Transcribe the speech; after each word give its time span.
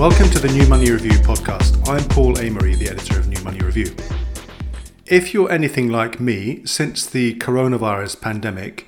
Welcome 0.00 0.30
to 0.30 0.38
the 0.38 0.48
New 0.48 0.66
Money 0.66 0.90
Review 0.90 1.10
podcast. 1.18 1.86
I'm 1.86 2.02
Paul 2.08 2.32
Amery, 2.36 2.74
the 2.74 2.88
editor 2.88 3.20
of 3.20 3.28
New 3.28 3.38
Money 3.42 3.58
Review. 3.58 3.94
If 5.04 5.34
you're 5.34 5.52
anything 5.52 5.90
like 5.90 6.18
me, 6.18 6.64
since 6.64 7.04
the 7.04 7.34
coronavirus 7.34 8.18
pandemic, 8.18 8.86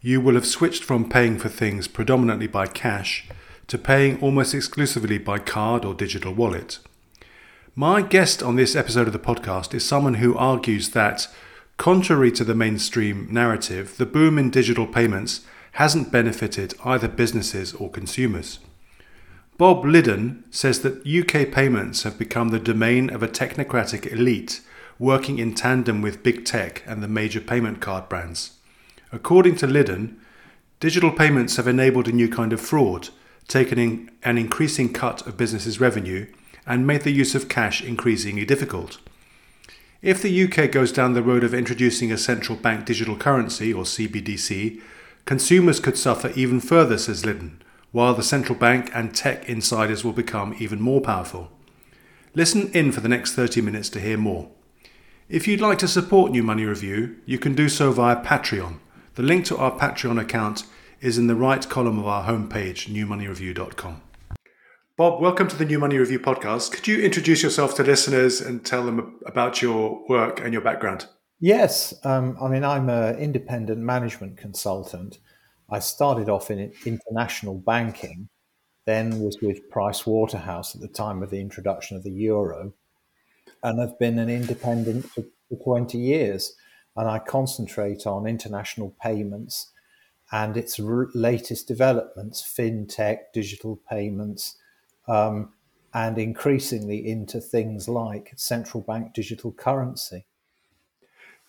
you 0.00 0.22
will 0.22 0.36
have 0.36 0.46
switched 0.46 0.82
from 0.82 1.10
paying 1.10 1.38
for 1.38 1.50
things 1.50 1.86
predominantly 1.86 2.46
by 2.46 2.66
cash 2.66 3.28
to 3.66 3.76
paying 3.76 4.18
almost 4.22 4.54
exclusively 4.54 5.18
by 5.18 5.38
card 5.38 5.84
or 5.84 5.92
digital 5.92 6.32
wallet. 6.32 6.78
My 7.76 8.00
guest 8.00 8.42
on 8.42 8.56
this 8.56 8.74
episode 8.74 9.06
of 9.06 9.12
the 9.12 9.18
podcast 9.18 9.74
is 9.74 9.84
someone 9.84 10.14
who 10.14 10.34
argues 10.34 10.92
that, 10.92 11.28
contrary 11.76 12.32
to 12.32 12.42
the 12.42 12.54
mainstream 12.54 13.28
narrative, 13.30 13.98
the 13.98 14.06
boom 14.06 14.38
in 14.38 14.48
digital 14.48 14.86
payments 14.86 15.42
hasn't 15.72 16.10
benefited 16.10 16.72
either 16.86 17.06
businesses 17.06 17.74
or 17.74 17.90
consumers. 17.90 18.60
Bob 19.56 19.84
Lyddon 19.84 20.42
says 20.50 20.80
that 20.80 21.06
UK 21.06 21.52
payments 21.52 22.02
have 22.02 22.18
become 22.18 22.48
the 22.48 22.58
domain 22.58 23.08
of 23.08 23.22
a 23.22 23.28
technocratic 23.28 24.10
elite 24.10 24.60
working 24.98 25.38
in 25.38 25.54
tandem 25.54 26.02
with 26.02 26.24
big 26.24 26.44
tech 26.44 26.82
and 26.86 27.00
the 27.00 27.08
major 27.08 27.40
payment 27.40 27.80
card 27.80 28.08
brands. 28.08 28.52
According 29.12 29.54
to 29.56 29.68
Lyddon, 29.68 30.20
digital 30.80 31.12
payments 31.12 31.54
have 31.54 31.68
enabled 31.68 32.08
a 32.08 32.12
new 32.12 32.28
kind 32.28 32.52
of 32.52 32.60
fraud, 32.60 33.10
taken 33.46 34.10
an 34.24 34.38
increasing 34.38 34.92
cut 34.92 35.24
of 35.24 35.36
businesses' 35.36 35.80
revenue, 35.80 36.26
and 36.66 36.84
made 36.84 37.02
the 37.02 37.12
use 37.12 37.36
of 37.36 37.48
cash 37.48 37.80
increasingly 37.82 38.44
difficult. 38.44 38.98
If 40.02 40.20
the 40.20 40.44
UK 40.44 40.70
goes 40.72 40.90
down 40.90 41.14
the 41.14 41.22
road 41.22 41.44
of 41.44 41.54
introducing 41.54 42.10
a 42.10 42.18
central 42.18 42.58
bank 42.58 42.86
digital 42.86 43.16
currency, 43.16 43.72
or 43.72 43.84
CBDC, 43.84 44.80
consumers 45.26 45.78
could 45.78 45.96
suffer 45.96 46.32
even 46.34 46.58
further, 46.58 46.98
says 46.98 47.24
Lyddon, 47.24 47.62
while 47.94 48.12
the 48.12 48.24
central 48.24 48.58
bank 48.58 48.90
and 48.92 49.14
tech 49.14 49.48
insiders 49.48 50.02
will 50.02 50.12
become 50.12 50.52
even 50.58 50.80
more 50.80 51.00
powerful. 51.00 51.48
Listen 52.34 52.68
in 52.72 52.90
for 52.90 53.00
the 53.00 53.08
next 53.08 53.34
30 53.34 53.60
minutes 53.60 53.88
to 53.88 54.00
hear 54.00 54.18
more. 54.18 54.50
If 55.28 55.46
you'd 55.46 55.60
like 55.60 55.78
to 55.78 55.86
support 55.86 56.32
New 56.32 56.42
Money 56.42 56.64
Review, 56.64 57.14
you 57.24 57.38
can 57.38 57.54
do 57.54 57.68
so 57.68 57.92
via 57.92 58.16
Patreon. 58.16 58.80
The 59.14 59.22
link 59.22 59.44
to 59.44 59.56
our 59.58 59.78
Patreon 59.78 60.20
account 60.20 60.64
is 61.00 61.18
in 61.18 61.28
the 61.28 61.36
right 61.36 61.68
column 61.68 62.00
of 62.00 62.06
our 62.08 62.24
homepage, 62.24 62.92
newmoneyreview.com. 62.92 64.02
Bob, 64.96 65.22
welcome 65.22 65.46
to 65.46 65.56
the 65.56 65.64
New 65.64 65.78
Money 65.78 65.96
Review 65.96 66.18
podcast. 66.18 66.72
Could 66.72 66.88
you 66.88 67.00
introduce 67.00 67.44
yourself 67.44 67.76
to 67.76 67.84
listeners 67.84 68.40
and 68.40 68.66
tell 68.66 68.84
them 68.84 69.20
about 69.24 69.62
your 69.62 70.04
work 70.08 70.40
and 70.40 70.52
your 70.52 70.62
background? 70.62 71.06
Yes, 71.38 71.94
um, 72.02 72.36
I 72.42 72.48
mean, 72.48 72.64
I'm 72.64 72.88
an 72.88 73.16
independent 73.18 73.78
management 73.78 74.36
consultant. 74.36 75.18
I 75.70 75.78
started 75.78 76.28
off 76.28 76.50
in 76.50 76.72
international 76.84 77.54
banking, 77.54 78.28
then 78.84 79.20
was 79.20 79.38
with 79.40 79.70
Price 79.70 80.06
Waterhouse 80.06 80.74
at 80.74 80.80
the 80.80 80.88
time 80.88 81.22
of 81.22 81.30
the 81.30 81.40
introduction 81.40 81.96
of 81.96 82.02
the 82.02 82.12
euro, 82.12 82.74
and 83.62 83.80
I've 83.80 83.98
been 83.98 84.18
an 84.18 84.28
independent 84.28 85.08
for, 85.10 85.24
for 85.48 85.56
20 85.64 85.98
years. 85.98 86.54
And 86.96 87.08
I 87.08 87.18
concentrate 87.18 88.06
on 88.06 88.26
international 88.26 88.94
payments 89.02 89.72
and 90.30 90.56
its 90.56 90.78
r- 90.78 91.08
latest 91.14 91.66
developments, 91.66 92.42
fintech, 92.42 93.18
digital 93.32 93.80
payments, 93.90 94.56
um, 95.08 95.52
and 95.92 96.18
increasingly 96.18 97.08
into 97.08 97.40
things 97.40 97.88
like 97.88 98.32
central 98.36 98.82
bank 98.82 99.12
digital 99.12 99.52
currency. 99.52 100.26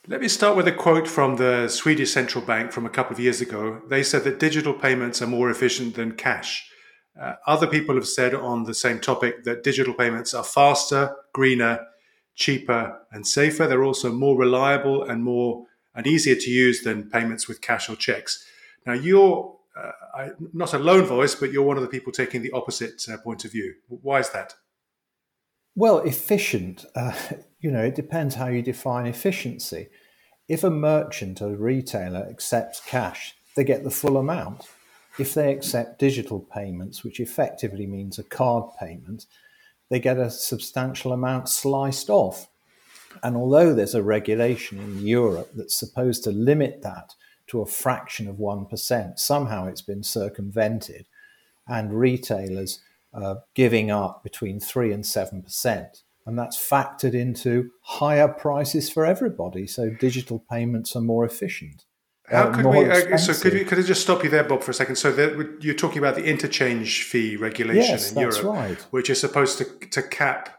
Let 0.08 0.22
me 0.22 0.28
start 0.28 0.56
with 0.56 0.68
a 0.68 0.72
quote 0.72 1.08
from 1.08 1.38
the 1.38 1.68
Swedish 1.68 2.12
central 2.12 2.46
bank 2.46 2.72
from 2.72 2.86
a 2.86 2.92
couple 2.92 3.14
of 3.14 3.20
years 3.20 3.42
ago. 3.42 3.82
They 3.90 4.04
said 4.04 4.24
that 4.26 4.38
digital 4.38 4.74
payments 4.74 5.20
are 5.20 5.28
more 5.28 5.50
efficient 5.50 5.96
than 5.96 6.12
cash. 6.12 6.70
Uh, 7.20 7.34
other 7.48 7.66
people 7.66 7.96
have 7.96 8.08
said 8.08 8.36
on 8.36 8.66
the 8.66 8.76
same 8.76 9.00
topic 9.00 9.46
that 9.46 9.64
digital 9.64 9.96
payments 9.96 10.36
are 10.36 10.44
faster, 10.44 11.16
greener, 11.34 11.88
cheaper 12.36 13.00
and 13.12 13.26
safer. 13.26 13.66
They're 13.66 13.84
also 13.84 14.12
more 14.12 14.38
reliable 14.38 15.02
and 15.02 15.24
more 15.24 15.66
and 15.96 16.06
easier 16.06 16.36
to 16.36 16.52
use 16.52 16.84
than 16.84 17.10
payments 17.10 17.48
with 17.48 17.62
cash 17.62 17.90
or 17.90 17.96
checks. 17.96 18.46
Now, 18.86 18.94
you're 18.94 19.58
uh, 19.76 20.30
not 20.54 20.76
a 20.76 20.78
lone 20.78 21.06
voice, 21.06 21.34
but 21.34 21.52
you're 21.52 21.64
one 21.64 21.78
of 21.78 21.84
the 21.84 21.90
people 21.90 22.12
taking 22.12 22.44
the 22.44 22.52
opposite 22.52 23.04
uh, 23.10 23.18
point 23.18 23.44
of 23.44 23.52
view. 23.52 23.74
Why 23.88 24.20
is 24.20 24.30
that? 24.30 24.54
Well, 25.76 26.00
efficient, 26.00 26.86
uh, 26.96 27.14
you 27.60 27.70
know, 27.70 27.84
it 27.84 27.96
depends 27.96 28.36
how 28.36 28.48
you 28.48 28.62
define 28.62 29.06
efficiency. 29.06 29.90
If 30.48 30.64
a 30.64 30.70
merchant 30.70 31.42
or 31.42 31.56
retailer 31.56 32.26
accepts 32.30 32.80
cash, 32.80 33.36
they 33.56 33.64
get 33.64 33.84
the 33.84 33.92
full 33.92 34.18
amount. 34.18 34.68
If 35.18 35.34
they 35.34 35.52
accept 35.52 36.00
digital 36.00 36.40
payments, 36.40 37.04
which 37.04 37.20
effectively 37.20 37.88
means 37.88 38.20
a 38.20 38.24
card 38.24 38.72
payment, 38.80 39.26
they 39.90 40.00
get 40.00 40.18
a 40.18 40.30
substantial 40.30 41.14
amount 41.14 41.50
sliced 41.50 42.10
off. 42.10 42.48
And 43.24 43.36
although 43.36 43.74
there's 43.74 43.96
a 43.96 44.04
regulation 44.04 44.78
in 44.78 45.08
Europe 45.08 45.52
that's 45.56 45.80
supposed 45.80 46.24
to 46.26 46.32
limit 46.32 46.82
that 46.82 47.16
to 47.48 47.62
a 47.62 47.66
fraction 47.66 48.28
of 48.28 48.36
1%, 48.36 49.20
somehow 49.20 49.68
it's 49.68 49.82
been 49.82 50.04
circumvented, 50.04 51.08
and 51.68 51.98
retailers 51.98 52.82
are 53.24 53.44
giving 53.54 53.92
up 53.92 54.24
between 54.24 54.60
3 54.60 54.92
and 54.92 55.04
7%. 55.04 56.04
And 56.28 56.40
that's 56.40 56.58
factored 56.58 57.14
into 57.14 57.70
higher 57.82 58.28
prices 58.28 58.90
for 58.90 59.06
everybody. 59.06 59.68
So 59.68 59.90
digital 59.90 60.44
payments 60.50 60.96
are 60.96 61.02
more 61.02 61.24
efficient. 61.24 61.86
How 62.28 62.46
uh, 62.46 62.56
could 62.56 62.66
we? 62.66 62.90
Uh, 62.90 63.18
so 63.18 63.34
could, 63.34 63.54
you, 63.54 63.66
could 63.66 63.78
I 63.78 63.84
just 63.84 64.02
stop 64.02 64.24
you 64.24 64.32
there, 64.32 64.44
Bob, 64.44 64.64
for 64.64 64.72
a 64.72 64.74
second? 64.74 64.96
So 64.96 65.12
that, 65.12 65.58
you're 65.62 65.76
talking 65.76 66.00
about 66.00 66.16
the 66.16 66.24
interchange 66.24 67.04
fee 67.04 67.36
regulation 67.36 67.92
yes, 67.92 68.12
in 68.12 68.20
Europe, 68.20 68.44
right. 68.44 68.82
which 68.90 69.12
is 69.12 69.22
supposed 69.22 69.60
to 69.60 69.66
to 69.90 70.02
cap 70.02 70.50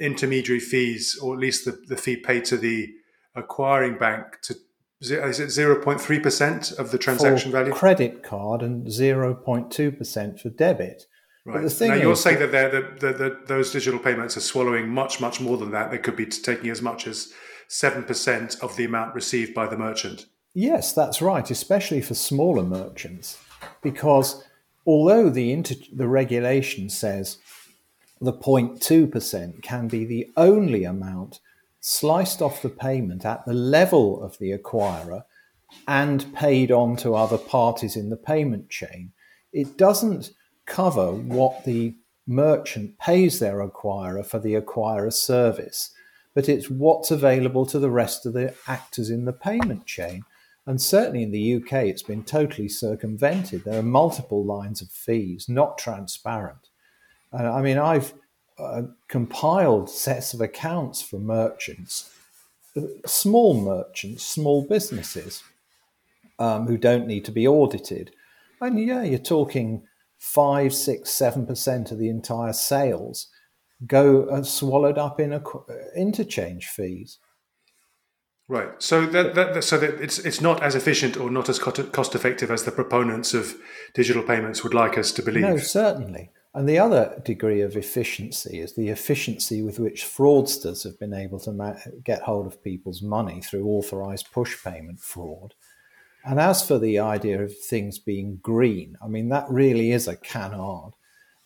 intermediary 0.00 0.60
fees, 0.60 1.18
or 1.22 1.34
at 1.34 1.40
least 1.40 1.66
the, 1.66 1.78
the 1.86 1.98
fee 1.98 2.16
paid 2.16 2.46
to 2.46 2.56
the 2.56 2.94
acquiring 3.34 3.98
bank 3.98 4.40
to 4.42 4.54
is 5.02 5.40
it 5.40 5.50
zero 5.50 5.82
point 5.82 6.00
three 6.00 6.20
percent 6.20 6.72
of 6.72 6.92
the 6.92 6.98
transaction 6.98 7.50
for 7.50 7.58
value? 7.58 7.72
Credit 7.72 8.22
card 8.22 8.62
and 8.62 8.90
zero 8.90 9.34
point 9.34 9.70
two 9.70 9.90
percent 9.90 10.40
for 10.40 10.48
debit. 10.48 11.06
Right. 11.44 11.54
But 11.54 11.62
the 11.62 11.70
thing 11.70 11.88
now 11.88 11.96
you're 11.96 12.16
saying 12.16 12.38
that, 12.38 12.52
that, 12.52 13.00
that, 13.00 13.18
that 13.18 13.46
those 13.48 13.72
digital 13.72 13.98
payments 13.98 14.36
are 14.36 14.40
swallowing 14.40 14.88
much, 14.88 15.20
much 15.20 15.40
more 15.40 15.56
than 15.56 15.72
that. 15.72 15.90
They 15.90 15.98
could 15.98 16.16
be 16.16 16.26
taking 16.26 16.70
as 16.70 16.80
much 16.80 17.06
as 17.06 17.32
seven 17.66 18.04
percent 18.04 18.56
of 18.62 18.76
the 18.76 18.84
amount 18.84 19.14
received 19.14 19.52
by 19.52 19.66
the 19.66 19.76
merchant. 19.76 20.26
Yes, 20.54 20.92
that's 20.92 21.22
right, 21.22 21.50
especially 21.50 22.00
for 22.00 22.14
smaller 22.14 22.62
merchants, 22.62 23.38
because 23.82 24.44
although 24.86 25.30
the 25.30 25.50
inter- 25.50 25.74
the 25.92 26.06
regulation 26.06 26.90
says 26.90 27.38
the 28.20 28.32
0.2% 28.32 29.62
can 29.62 29.88
be 29.88 30.04
the 30.04 30.30
only 30.36 30.84
amount 30.84 31.40
sliced 31.80 32.40
off 32.40 32.62
the 32.62 32.68
payment 32.68 33.24
at 33.24 33.44
the 33.44 33.52
level 33.52 34.22
of 34.22 34.38
the 34.38 34.56
acquirer 34.56 35.24
and 35.88 36.32
paid 36.34 36.70
on 36.70 36.96
to 36.96 37.14
other 37.16 37.38
parties 37.38 37.96
in 37.96 38.10
the 38.10 38.16
payment 38.16 38.70
chain, 38.70 39.12
it 39.52 39.76
doesn't 39.76 40.30
cover 40.66 41.12
what 41.12 41.64
the 41.64 41.94
merchant 42.26 42.98
pays 42.98 43.38
their 43.38 43.66
acquirer 43.66 44.24
for 44.24 44.38
the 44.38 44.54
acquirer 44.54 45.12
service, 45.12 45.90
but 46.34 46.48
it's 46.48 46.70
what's 46.70 47.10
available 47.10 47.66
to 47.66 47.78
the 47.78 47.90
rest 47.90 48.26
of 48.26 48.32
the 48.32 48.54
actors 48.66 49.10
in 49.10 49.24
the 49.24 49.32
payment 49.32 49.86
chain. 49.86 50.24
And 50.66 50.80
certainly 50.80 51.24
in 51.24 51.32
the 51.32 51.56
UK, 51.56 51.84
it's 51.84 52.04
been 52.04 52.22
totally 52.22 52.68
circumvented. 52.68 53.64
There 53.64 53.78
are 53.78 53.82
multiple 53.82 54.44
lines 54.44 54.80
of 54.80 54.88
fees, 54.90 55.48
not 55.48 55.76
transparent. 55.76 56.68
And 57.32 57.48
I 57.48 57.62
mean, 57.62 57.78
I've 57.78 58.14
uh, 58.58 58.82
compiled 59.08 59.90
sets 59.90 60.34
of 60.34 60.40
accounts 60.40 61.02
for 61.02 61.18
merchants, 61.18 62.14
small 63.04 63.60
merchants, 63.60 64.24
small 64.24 64.62
businesses 64.62 65.42
um, 66.38 66.66
who 66.66 66.76
don't 66.76 67.06
need 67.06 67.24
to 67.24 67.32
be 67.32 67.46
audited. 67.46 68.12
And 68.60 68.78
yeah, 68.78 69.02
you're 69.02 69.18
talking 69.18 69.82
five, 70.22 70.72
six, 70.72 71.10
seven 71.10 71.44
percent 71.44 71.90
of 71.90 71.98
the 71.98 72.08
entire 72.08 72.52
sales 72.52 73.28
go 73.84 74.26
uh, 74.26 74.44
swallowed 74.44 74.96
up 74.96 75.18
in 75.18 75.32
a, 75.32 75.38
uh, 75.38 75.62
interchange 75.96 76.68
fees. 76.68 77.18
Right. 78.48 78.70
So 78.78 79.04
that, 79.06 79.34
that 79.34 79.64
so 79.64 79.78
that 79.78 80.00
it's 80.00 80.20
it's 80.20 80.40
not 80.40 80.62
as 80.62 80.76
efficient 80.76 81.16
or 81.16 81.28
not 81.28 81.48
as 81.48 81.58
cost 81.58 82.14
effective 82.14 82.50
as 82.52 82.62
the 82.62 82.70
proponents 82.70 83.34
of 83.34 83.56
digital 83.94 84.22
payments 84.22 84.62
would 84.62 84.74
like 84.74 84.96
us 84.96 85.10
to 85.12 85.22
believe. 85.22 85.42
No, 85.42 85.56
certainly. 85.56 86.30
And 86.54 86.68
the 86.68 86.78
other 86.78 87.20
degree 87.24 87.62
of 87.62 87.76
efficiency 87.76 88.60
is 88.60 88.74
the 88.74 88.90
efficiency 88.90 89.62
with 89.62 89.80
which 89.80 90.04
fraudsters 90.04 90.84
have 90.84 91.00
been 91.00 91.14
able 91.14 91.40
to 91.40 91.52
ma- 91.52 91.74
get 92.04 92.22
hold 92.22 92.46
of 92.46 92.62
people's 92.62 93.02
money 93.02 93.40
through 93.40 93.66
authorized 93.66 94.30
push 94.32 94.62
payment 94.62 95.00
fraud. 95.00 95.54
And 96.24 96.38
as 96.38 96.66
for 96.66 96.78
the 96.78 96.98
idea 96.98 97.42
of 97.42 97.56
things 97.56 97.98
being 97.98 98.38
green, 98.42 98.96
I 99.02 99.08
mean, 99.08 99.28
that 99.30 99.46
really 99.48 99.90
is 99.90 100.06
a 100.06 100.16
canard 100.16 100.94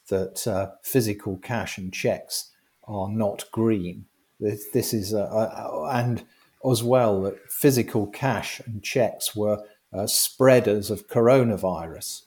that 0.08 0.46
uh, 0.46 0.72
physical 0.82 1.38
cash 1.38 1.78
and 1.78 1.92
checks 1.92 2.52
are 2.84 3.08
not 3.08 3.44
green. 3.52 4.06
This, 4.38 4.66
this 4.72 4.92
is, 4.92 5.12
a, 5.12 5.22
a, 5.22 5.90
and 5.92 6.24
as 6.70 6.82
well 6.82 7.22
that 7.22 7.50
physical 7.50 8.06
cash 8.06 8.60
and 8.66 8.82
checks 8.82 9.34
were 9.34 9.62
uh, 9.92 10.06
spreaders 10.06 10.90
of 10.90 11.08
coronavirus. 11.08 12.22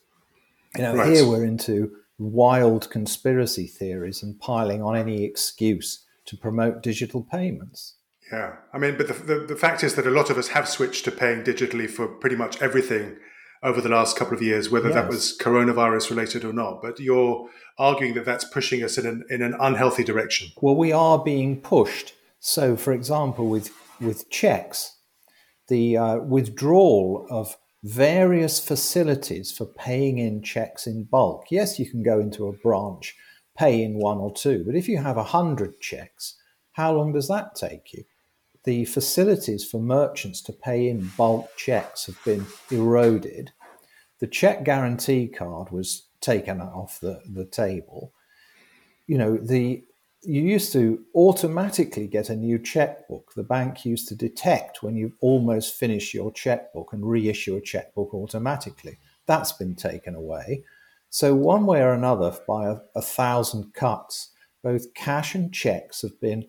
You 0.75 0.83
know, 0.83 0.95
right. 0.95 1.13
here 1.13 1.27
we're 1.27 1.45
into 1.45 1.95
wild 2.17 2.89
conspiracy 2.89 3.67
theories 3.67 4.21
and 4.23 4.39
piling 4.39 4.81
on 4.81 4.95
any 4.95 5.23
excuse 5.23 6.05
to 6.25 6.37
promote 6.37 6.83
digital 6.83 7.23
payments. 7.23 7.95
Yeah, 8.31 8.57
I 8.73 8.77
mean, 8.77 8.95
but 8.95 9.07
the, 9.07 9.13
the, 9.13 9.45
the, 9.47 9.55
fact 9.55 9.83
is 9.83 9.95
that 9.95 10.05
a 10.05 10.11
lot 10.11 10.29
of 10.29 10.37
us 10.37 10.49
have 10.49 10.69
switched 10.69 11.03
to 11.05 11.11
paying 11.11 11.43
digitally 11.43 11.89
for 11.89 12.07
pretty 12.07 12.35
much 12.35 12.61
everything 12.61 13.17
over 13.63 13.81
the 13.81 13.89
last 13.89 14.15
couple 14.17 14.35
of 14.35 14.43
years, 14.43 14.69
whether 14.69 14.89
yes. 14.89 14.95
that 14.95 15.07
was 15.09 15.37
coronavirus 15.37 16.11
related 16.11 16.45
or 16.45 16.53
not. 16.53 16.81
But 16.81 16.99
you're 16.99 17.49
arguing 17.77 18.13
that 18.13 18.25
that's 18.25 18.45
pushing 18.45 18.83
us 18.83 18.97
in 18.97 19.07
an, 19.07 19.23
in 19.29 19.41
an 19.41 19.55
unhealthy 19.59 20.03
direction. 20.03 20.49
Well, 20.61 20.75
we 20.75 20.91
are 20.91 21.17
being 21.17 21.59
pushed. 21.59 22.13
So, 22.39 22.75
for 22.77 22.93
example, 22.93 23.49
with, 23.49 23.71
with 23.99 24.29
checks, 24.29 24.97
the 25.67 25.97
uh, 25.97 26.17
withdrawal 26.19 27.25
of 27.29 27.57
various 27.83 28.59
facilities 28.59 29.51
for 29.51 29.65
paying 29.65 30.17
in 30.17 30.43
checks 30.43 30.85
in 30.85 31.05
bulk. 31.05 31.45
Yes, 31.49 31.79
you 31.79 31.89
can 31.89 32.03
go 32.03 32.19
into 32.19 32.47
a 32.47 32.53
branch, 32.53 33.15
pay 33.57 33.83
in 33.83 33.97
one 33.97 34.17
or 34.17 34.33
two, 34.33 34.63
but 34.65 34.75
if 34.75 34.87
you 34.87 34.97
have 34.97 35.17
a 35.17 35.23
hundred 35.23 35.79
checks, 35.79 36.35
how 36.73 36.93
long 36.93 37.13
does 37.13 37.27
that 37.29 37.55
take 37.55 37.93
you? 37.93 38.03
The 38.69 38.85
facilities 38.85 39.65
for 39.65 39.81
merchants 39.81 40.41
to 40.41 40.53
pay 40.53 40.89
in 40.89 41.09
bulk 41.17 41.49
checks 41.57 42.05
have 42.05 42.23
been 42.23 42.45
eroded. 42.69 43.51
The 44.19 44.27
check 44.27 44.63
guarantee 44.63 45.27
card 45.27 45.71
was 45.71 46.05
taken 46.21 46.61
off 46.61 46.99
the, 46.99 47.19
the 47.25 47.45
table. 47.45 48.13
You 49.07 49.17
know, 49.17 49.37
the 49.37 49.83
you 50.21 50.41
used 50.43 50.71
to 50.73 51.03
automatically 51.15 52.05
get 52.05 52.29
a 52.29 52.35
new 52.35 52.59
checkbook. 52.59 53.33
The 53.35 53.41
bank 53.41 53.85
used 53.85 54.07
to 54.09 54.15
detect 54.15 54.83
when 54.83 54.95
you've 54.95 55.17
almost 55.19 55.73
finished 55.73 56.13
your 56.13 56.31
checkbook 56.31 56.93
and 56.93 57.03
reissue 57.03 57.55
a 57.55 57.61
checkbook 57.61 58.13
automatically. 58.13 58.99
That's 59.25 59.53
been 59.53 59.75
taken 59.75 60.13
away. 60.13 60.63
So, 61.09 61.33
one 61.33 61.65
way 61.65 61.81
or 61.81 61.93
another, 61.93 62.37
by 62.47 62.67
a, 62.67 62.75
a 62.93 63.01
thousand 63.01 63.73
cuts, 63.73 64.29
both 64.61 64.93
cash 64.93 65.33
and 65.33 65.51
checks 65.51 66.03
have 66.03 66.21
been 66.21 66.45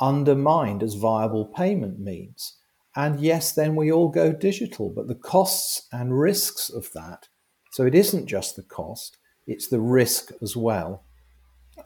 undermined 0.00 0.82
as 0.82 0.94
viable 0.94 1.46
payment 1.46 1.98
means. 1.98 2.58
And 2.96 3.20
yes, 3.20 3.52
then 3.52 3.74
we 3.74 3.90
all 3.90 4.08
go 4.08 4.32
digital, 4.32 4.90
but 4.94 5.08
the 5.08 5.14
costs 5.14 5.88
and 5.92 6.18
risks 6.18 6.70
of 6.70 6.90
that. 6.94 7.28
So 7.72 7.84
it 7.84 7.94
isn't 7.94 8.26
just 8.26 8.56
the 8.56 8.62
cost, 8.62 9.18
it's 9.46 9.68
the 9.68 9.80
risk 9.80 10.30
as 10.42 10.56
well. 10.56 11.04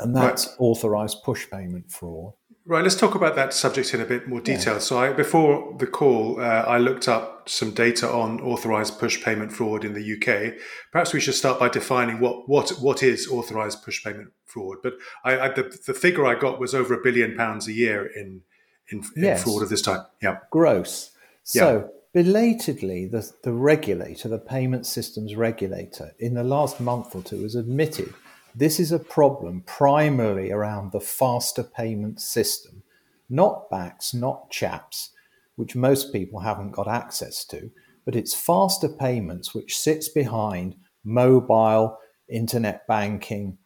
And 0.00 0.14
that's 0.14 0.46
right. 0.46 0.56
authorized 0.58 1.22
push 1.24 1.48
payment 1.50 1.90
fraud. 1.90 2.34
Right, 2.68 2.82
let's 2.82 2.96
talk 2.96 3.14
about 3.14 3.34
that 3.36 3.54
subject 3.54 3.94
in 3.94 4.02
a 4.02 4.04
bit 4.04 4.28
more 4.28 4.42
detail. 4.42 4.74
Yeah. 4.74 4.80
So, 4.80 4.98
I, 4.98 5.10
before 5.14 5.74
the 5.78 5.86
call, 5.86 6.38
uh, 6.38 6.42
I 6.42 6.76
looked 6.76 7.08
up 7.08 7.48
some 7.48 7.70
data 7.70 8.06
on 8.06 8.42
authorized 8.42 8.98
push 8.98 9.24
payment 9.24 9.52
fraud 9.52 9.86
in 9.86 9.94
the 9.94 10.12
UK. 10.12 10.60
Perhaps 10.92 11.14
we 11.14 11.20
should 11.20 11.32
start 11.32 11.58
by 11.58 11.70
defining 11.70 12.20
what 12.20 12.46
what 12.46 12.68
what 12.72 13.02
is 13.02 13.26
authorized 13.26 13.82
push 13.82 14.04
payment 14.04 14.32
fraud. 14.44 14.76
But 14.82 14.98
I, 15.24 15.38
I, 15.38 15.48
the, 15.48 15.80
the 15.86 15.94
figure 15.94 16.26
I 16.26 16.34
got 16.34 16.60
was 16.60 16.74
over 16.74 16.92
a 16.92 17.02
billion 17.02 17.34
pounds 17.34 17.68
a 17.68 17.72
year 17.72 18.04
in 18.04 18.42
in, 18.90 18.98
in 19.16 19.24
yes. 19.24 19.44
fraud 19.44 19.62
of 19.62 19.70
this 19.70 19.80
type. 19.80 20.02
Yeah, 20.22 20.40
gross. 20.50 21.12
So. 21.44 21.78
Yeah. 21.78 21.94
Belatedly, 22.14 23.06
the, 23.06 23.30
the 23.44 23.52
regulator, 23.52 24.28
the 24.28 24.38
payment 24.38 24.86
systems 24.86 25.36
regulator, 25.36 26.14
in 26.18 26.34
the 26.34 26.42
last 26.42 26.80
month 26.80 27.14
or 27.14 27.22
two 27.22 27.42
has 27.42 27.54
admitted 27.54 28.12
this 28.58 28.80
is 28.80 28.90
a 28.90 28.98
problem 28.98 29.62
primarily 29.66 30.50
around 30.50 30.90
the 30.90 31.00
faster 31.00 31.62
payment 31.62 32.20
system, 32.20 32.82
not 33.30 33.70
BACS, 33.70 34.14
not 34.14 34.50
CHAPS, 34.50 35.10
which 35.54 35.76
most 35.76 36.12
people 36.12 36.40
haven't 36.40 36.72
got 36.72 36.88
access 36.88 37.44
to, 37.44 37.70
but 38.04 38.16
it's 38.16 38.34
faster 38.34 38.88
payments 38.88 39.54
which 39.54 39.78
sits 39.78 40.08
behind 40.08 40.74
mobile, 41.04 41.98
internet 42.28 42.84
banking. 42.88 43.58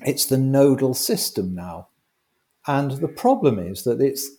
It's 0.00 0.24
the 0.24 0.38
nodal 0.38 0.94
system 0.94 1.54
now. 1.54 1.88
And 2.66 2.92
the 2.92 3.08
problem 3.08 3.58
is 3.58 3.84
that 3.84 4.00
it's 4.00 4.30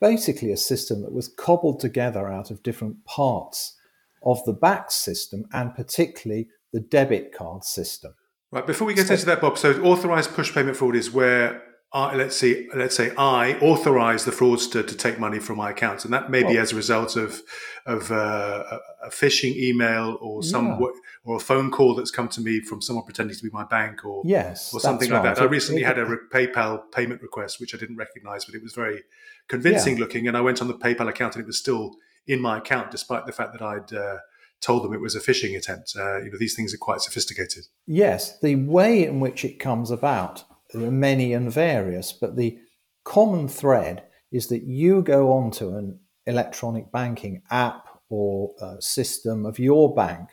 basically 0.00 0.52
a 0.52 0.56
system 0.56 1.02
that 1.02 1.12
was 1.12 1.28
cobbled 1.28 1.80
together 1.80 2.28
out 2.28 2.50
of 2.50 2.62
different 2.62 3.04
parts 3.04 3.76
of 4.22 4.42
the 4.46 4.54
BACS 4.54 4.92
system 4.92 5.44
and 5.52 5.74
particularly 5.74 6.48
the 6.72 6.80
debit 6.80 7.34
card 7.34 7.62
system. 7.62 8.14
Right. 8.54 8.64
Before 8.64 8.86
we 8.86 8.94
get 8.94 9.08
so, 9.08 9.14
into 9.14 9.26
that, 9.26 9.40
Bob, 9.40 9.58
so 9.58 9.82
authorized 9.82 10.32
push 10.32 10.54
payment 10.54 10.76
fraud 10.76 10.94
is 10.94 11.10
where 11.10 11.60
I, 11.92 12.14
let's 12.14 12.36
see, 12.36 12.68
let's 12.72 12.94
say 12.94 13.12
I 13.18 13.54
authorize 13.58 14.24
the 14.24 14.30
fraudster 14.30 14.86
to 14.86 14.96
take 14.96 15.18
money 15.18 15.40
from 15.40 15.58
my 15.58 15.70
accounts, 15.70 16.04
and 16.04 16.14
that 16.14 16.30
may 16.30 16.44
well, 16.44 16.52
be 16.52 16.58
as 16.58 16.70
a 16.70 16.76
result 16.76 17.16
of 17.16 17.42
of 17.84 18.12
uh, 18.12 18.78
a 19.02 19.10
phishing 19.10 19.56
email 19.56 20.18
or 20.20 20.44
some 20.44 20.78
yeah. 20.80 20.86
or 21.24 21.36
a 21.36 21.40
phone 21.40 21.72
call 21.72 21.96
that's 21.96 22.12
come 22.12 22.28
to 22.28 22.40
me 22.40 22.60
from 22.60 22.80
someone 22.80 23.04
pretending 23.04 23.36
to 23.36 23.42
be 23.42 23.50
my 23.50 23.64
bank 23.64 24.04
or 24.04 24.22
yes, 24.24 24.72
or 24.72 24.78
something 24.78 25.10
like 25.10 25.24
right. 25.24 25.34
that. 25.34 25.42
I 25.42 25.46
recently 25.46 25.82
had 25.82 25.98
a 25.98 26.06
PayPal 26.32 26.92
payment 26.92 27.22
request 27.22 27.60
which 27.60 27.74
I 27.74 27.78
didn't 27.78 27.96
recognize, 27.96 28.44
but 28.44 28.54
it 28.54 28.62
was 28.62 28.72
very 28.72 29.02
convincing 29.48 29.96
yeah. 29.96 30.00
looking, 30.00 30.28
and 30.28 30.36
I 30.36 30.40
went 30.40 30.62
on 30.62 30.68
the 30.68 30.74
PayPal 30.74 31.08
account 31.08 31.34
and 31.34 31.42
it 31.42 31.46
was 31.46 31.58
still 31.58 31.96
in 32.28 32.40
my 32.40 32.58
account 32.58 32.92
despite 32.92 33.26
the 33.26 33.32
fact 33.32 33.52
that 33.52 33.62
I'd 33.62 33.92
uh, 33.92 34.18
told 34.64 34.82
them 34.82 34.94
it 34.94 35.00
was 35.00 35.14
a 35.14 35.20
phishing 35.20 35.56
attempt. 35.56 35.94
Uh, 35.96 36.18
you 36.22 36.30
know, 36.30 36.38
these 36.38 36.54
things 36.54 36.72
are 36.72 36.78
quite 36.78 37.00
sophisticated. 37.00 37.64
Yes, 37.86 38.38
the 38.40 38.56
way 38.56 39.04
in 39.04 39.20
which 39.20 39.44
it 39.44 39.58
comes 39.58 39.90
about 39.90 40.44
there 40.72 40.88
are 40.88 40.90
many 40.90 41.32
and 41.32 41.52
various, 41.52 42.12
but 42.12 42.36
the 42.36 42.58
common 43.04 43.48
thread 43.48 44.04
is 44.32 44.48
that 44.48 44.64
you 44.64 45.02
go 45.02 45.32
onto 45.32 45.76
an 45.76 46.00
electronic 46.26 46.90
banking 46.90 47.42
app 47.50 47.84
or 48.08 48.54
system 48.80 49.46
of 49.46 49.58
your 49.58 49.94
bank 49.94 50.30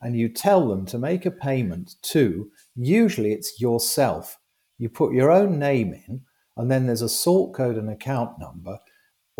and 0.00 0.16
you 0.16 0.28
tell 0.28 0.68
them 0.68 0.86
to 0.86 0.98
make 0.98 1.26
a 1.26 1.30
payment 1.30 1.94
to, 2.02 2.50
usually 2.74 3.32
it's 3.32 3.60
yourself. 3.60 4.38
You 4.78 4.88
put 4.88 5.12
your 5.12 5.30
own 5.30 5.58
name 5.58 5.92
in, 5.92 6.22
and 6.56 6.70
then 6.70 6.86
there's 6.86 7.02
a 7.02 7.08
sort 7.08 7.54
code 7.54 7.76
and 7.76 7.90
account 7.90 8.38
number, 8.38 8.78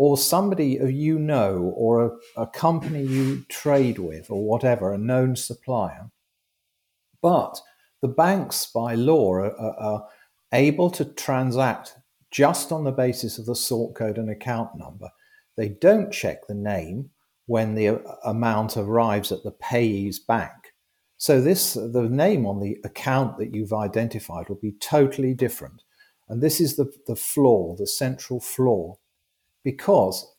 or 0.01 0.17
somebody 0.17 0.79
you 0.83 1.19
know 1.19 1.71
or 1.77 2.03
a, 2.03 2.41
a, 2.41 2.47
company 2.47 3.03
you 3.03 3.45
trade 3.49 3.99
with 3.99 4.31
or 4.31 4.43
whatever, 4.43 4.91
a 4.91 4.97
known 4.97 5.35
supplier. 5.35 6.09
But 7.21 7.61
the 8.01 8.07
banks, 8.07 8.65
by 8.65 8.95
law, 8.95 9.33
are, 9.33 9.55
are, 9.59 10.07
able 10.53 10.89
to 10.89 11.05
transact 11.05 11.97
just 12.31 12.71
on 12.71 12.83
the 12.83 12.91
basis 12.91 13.37
of 13.37 13.45
the 13.45 13.55
sort 13.55 13.93
code 13.93 14.17
and 14.17 14.31
account 14.31 14.75
number. 14.75 15.07
They 15.55 15.69
don't 15.69 16.11
check 16.11 16.47
the 16.47 16.55
name 16.55 17.11
when 17.45 17.75
the 17.75 17.89
uh, 17.89 17.99
amount 18.25 18.77
arrives 18.77 19.31
at 19.31 19.43
the 19.43 19.51
payee's 19.51 20.17
bank. 20.17 20.73
So 21.17 21.39
this 21.39 21.75
the 21.75 22.09
name 22.09 22.47
on 22.47 22.59
the 22.59 22.79
account 22.83 23.37
that 23.37 23.53
you've 23.53 23.71
identified 23.71 24.49
will 24.49 24.59
be 24.59 24.73
totally 24.81 25.35
different. 25.35 25.83
And 26.27 26.41
this 26.41 26.59
is 26.59 26.75
the, 26.75 26.91
the 27.05 27.15
flaw, 27.15 27.75
the 27.75 27.85
central 27.85 28.39
flaw 28.39 28.97
because 29.63 30.33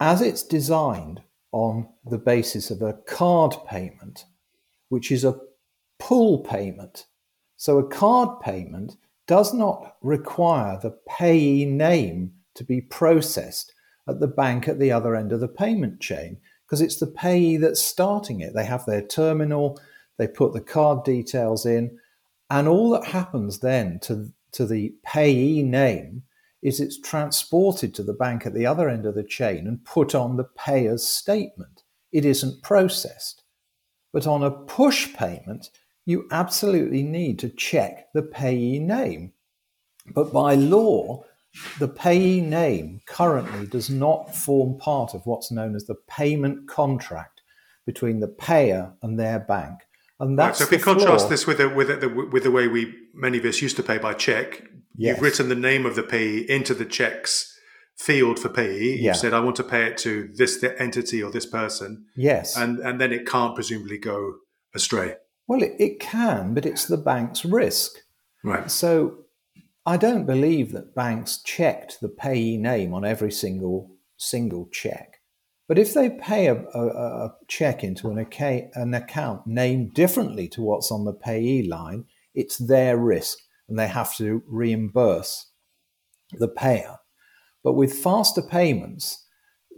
as 0.00 0.20
it's 0.20 0.42
designed 0.42 1.22
on 1.52 1.88
the 2.04 2.18
basis 2.18 2.70
of 2.70 2.82
a 2.82 2.94
card 3.06 3.54
payment, 3.66 4.24
which 4.88 5.10
is 5.10 5.24
a 5.24 5.38
pull 5.98 6.40
payment, 6.40 7.06
so 7.56 7.78
a 7.78 7.88
card 7.88 8.40
payment 8.40 8.96
does 9.26 9.54
not 9.54 9.96
require 10.02 10.78
the 10.80 10.96
payee 11.08 11.64
name 11.64 12.32
to 12.54 12.64
be 12.64 12.80
processed 12.80 13.72
at 14.08 14.20
the 14.20 14.28
bank 14.28 14.68
at 14.68 14.78
the 14.78 14.92
other 14.92 15.16
end 15.16 15.32
of 15.32 15.40
the 15.40 15.48
payment 15.48 16.00
chain 16.00 16.38
because 16.64 16.80
it's 16.80 16.96
the 16.96 17.06
payee 17.06 17.56
that's 17.56 17.80
starting 17.80 18.40
it. 18.40 18.54
They 18.54 18.64
have 18.64 18.84
their 18.86 19.02
terminal, 19.02 19.80
they 20.16 20.26
put 20.26 20.52
the 20.52 20.60
card 20.60 21.04
details 21.04 21.66
in, 21.66 21.98
and 22.50 22.68
all 22.68 22.90
that 22.90 23.04
happens 23.04 23.60
then 23.60 23.98
to, 24.00 24.32
to 24.52 24.66
the 24.66 24.94
payee 25.04 25.62
name 25.62 26.22
is 26.62 26.80
it's 26.80 27.00
transported 27.00 27.94
to 27.94 28.02
the 28.02 28.12
bank 28.12 28.46
at 28.46 28.54
the 28.54 28.66
other 28.66 28.88
end 28.88 29.06
of 29.06 29.14
the 29.14 29.24
chain 29.24 29.66
and 29.66 29.84
put 29.84 30.14
on 30.14 30.36
the 30.36 30.44
payer's 30.44 31.06
statement. 31.06 31.82
It 32.12 32.24
isn't 32.24 32.62
processed. 32.62 33.42
But 34.12 34.26
on 34.26 34.42
a 34.42 34.50
push 34.50 35.12
payment, 35.14 35.70
you 36.06 36.26
absolutely 36.30 37.02
need 37.02 37.38
to 37.40 37.48
check 37.50 38.06
the 38.14 38.22
payee 38.22 38.78
name. 38.78 39.32
But 40.14 40.32
by 40.32 40.54
law, 40.54 41.24
the 41.78 41.88
payee 41.88 42.40
name 42.40 43.00
currently 43.06 43.66
does 43.66 43.90
not 43.90 44.34
form 44.34 44.78
part 44.78 45.14
of 45.14 45.26
what's 45.26 45.50
known 45.50 45.74
as 45.74 45.84
the 45.84 45.96
payment 46.08 46.68
contract 46.68 47.42
between 47.84 48.20
the 48.20 48.28
payer 48.28 48.92
and 49.02 49.18
their 49.18 49.40
bank. 49.40 49.80
And 50.18 50.38
that's 50.38 50.60
right, 50.60 50.68
so 50.68 50.74
if 50.74 50.80
we 50.80 50.92
contrast 50.94 51.28
this 51.28 51.46
with 51.46 51.58
the, 51.58 51.68
with 51.68 51.88
the, 52.00 52.08
with 52.08 52.42
the 52.42 52.50
way 52.50 52.68
we 52.68 52.94
many 53.12 53.38
of 53.38 53.44
us 53.44 53.60
used 53.60 53.76
to 53.76 53.82
pay 53.82 53.98
by 53.98 54.14
check, 54.14 54.62
Yes. 54.96 55.16
You've 55.16 55.22
written 55.22 55.48
the 55.48 55.54
name 55.54 55.86
of 55.86 55.96
the 55.96 56.02
payee 56.02 56.48
into 56.48 56.74
the 56.74 56.84
checks 56.84 57.52
field 57.96 58.38
for 58.38 58.48
payee. 58.48 58.92
You've 58.92 59.00
yeah. 59.00 59.12
said, 59.12 59.32
I 59.34 59.40
want 59.40 59.56
to 59.56 59.64
pay 59.64 59.86
it 59.86 59.98
to 59.98 60.28
this 60.34 60.62
entity 60.78 61.22
or 61.22 61.30
this 61.30 61.46
person. 61.46 62.06
Yes. 62.16 62.56
And, 62.56 62.78
and 62.78 63.00
then 63.00 63.12
it 63.12 63.26
can't 63.26 63.54
presumably 63.54 63.98
go 63.98 64.34
astray. 64.74 65.16
Well, 65.48 65.62
it, 65.62 65.74
it 65.78 66.00
can, 66.00 66.54
but 66.54 66.66
it's 66.66 66.86
the 66.86 66.96
bank's 66.96 67.44
risk. 67.44 67.92
Right. 68.44 68.70
So 68.70 69.26
I 69.84 69.96
don't 69.96 70.26
believe 70.26 70.72
that 70.72 70.94
banks 70.94 71.42
checked 71.42 72.00
the 72.00 72.08
payee 72.08 72.56
name 72.56 72.92
on 72.92 73.04
every 73.04 73.32
single 73.32 73.92
single 74.18 74.68
check. 74.72 75.20
But 75.68 75.78
if 75.78 75.94
they 75.94 76.10
pay 76.10 76.46
a, 76.46 76.54
a, 76.54 76.86
a 76.86 77.34
check 77.48 77.84
into 77.84 78.10
an, 78.10 78.26
an 78.74 78.94
account 78.94 79.46
named 79.46 79.94
differently 79.94 80.48
to 80.48 80.62
what's 80.62 80.90
on 80.90 81.04
the 81.04 81.12
payee 81.12 81.68
line, 81.68 82.04
it's 82.34 82.56
their 82.56 82.96
risk 82.96 83.38
and 83.68 83.78
they 83.78 83.88
have 83.88 84.16
to 84.16 84.42
reimburse 84.46 85.50
the 86.32 86.48
payer. 86.48 86.96
But 87.62 87.74
with 87.74 87.92
faster 87.92 88.42
payments, 88.42 89.24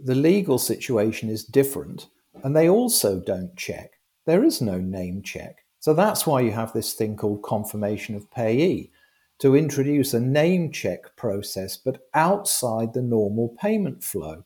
the 0.03 0.15
legal 0.15 0.57
situation 0.59 1.29
is 1.29 1.43
different 1.43 2.07
and 2.43 2.55
they 2.55 2.69
also 2.69 3.19
don't 3.19 3.55
check. 3.55 3.91
There 4.25 4.43
is 4.43 4.61
no 4.61 4.77
name 4.79 5.21
check. 5.23 5.57
So 5.79 5.93
that's 5.93 6.27
why 6.27 6.41
you 6.41 6.51
have 6.51 6.73
this 6.73 6.93
thing 6.93 7.15
called 7.15 7.43
confirmation 7.43 8.15
of 8.15 8.29
payee 8.31 8.91
to 9.39 9.55
introduce 9.55 10.13
a 10.13 10.19
name 10.19 10.71
check 10.71 11.15
process, 11.15 11.77
but 11.77 12.01
outside 12.13 12.93
the 12.93 13.01
normal 13.01 13.55
payment 13.61 14.03
flow. 14.03 14.43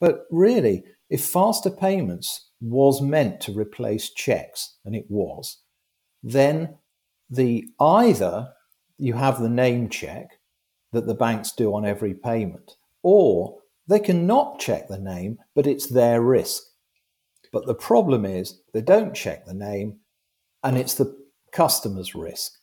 But 0.00 0.26
really, 0.30 0.82
if 1.08 1.24
faster 1.24 1.70
payments 1.70 2.50
was 2.60 3.00
meant 3.00 3.40
to 3.42 3.52
replace 3.52 4.10
checks, 4.10 4.78
and 4.84 4.96
it 4.96 5.06
was, 5.08 5.58
then 6.22 6.76
the 7.30 7.68
either 7.80 8.52
you 8.98 9.14
have 9.14 9.40
the 9.40 9.48
name 9.48 9.88
check 9.88 10.38
that 10.92 11.06
the 11.06 11.14
banks 11.14 11.52
do 11.52 11.74
on 11.74 11.84
every 11.84 12.14
payment, 12.14 12.76
or 13.02 13.58
they 13.88 13.98
can 13.98 14.26
not 14.26 14.58
check 14.58 14.88
the 14.88 14.98
name, 14.98 15.38
but 15.54 15.66
it's 15.66 15.88
their 15.88 16.20
risk. 16.20 16.62
But 17.52 17.66
the 17.66 17.74
problem 17.74 18.24
is 18.24 18.60
they 18.72 18.80
don't 18.80 19.14
check 19.14 19.44
the 19.44 19.54
name 19.54 19.98
and 20.64 20.78
it's 20.78 20.94
the 20.94 21.16
customer's 21.52 22.14
risk. 22.14 22.58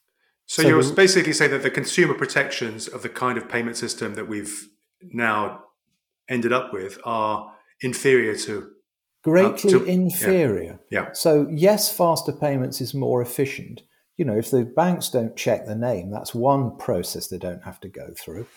So, 0.46 0.64
so 0.64 0.68
you're 0.68 0.84
the, 0.84 0.94
basically 0.94 1.34
saying 1.34 1.52
that 1.52 1.62
the 1.62 1.70
consumer 1.70 2.16
protections 2.16 2.88
of 2.88 3.04
the 3.04 3.10
kind 3.10 3.38
of 3.38 3.48
payment 3.48 3.78
system 3.78 4.16
that 4.16 4.28
we've 4.28 4.70
now 5.02 5.64
ended 6.28 6.52
up 6.52 6.74
with 6.74 6.98
are 7.06 7.54
inferior 7.82 8.36
to 8.36 8.72
greatly 9.24 9.76
uh, 9.76 9.80
to, 9.80 9.86
inferior. 9.86 10.80
Yeah, 10.90 11.02
yeah. 11.02 11.12
So 11.14 11.48
yes, 11.52 11.96
faster 11.96 12.32
payments 12.32 12.82
is 12.82 12.96
more 12.96 13.22
efficient. 13.22 13.84
You 14.20 14.26
know, 14.26 14.36
if 14.36 14.52
the 14.52 14.66
banks 14.66 15.08
don't 15.08 15.38
check 15.38 15.66
the 15.66 15.76
name, 15.76 16.12
that's 16.12 16.36
one 16.36 16.76
process 16.76 17.28
they 17.28 17.38
don't 17.38 17.64
have 17.64 17.80
to 17.80 17.88
go 17.88 18.12
through. 18.18 18.48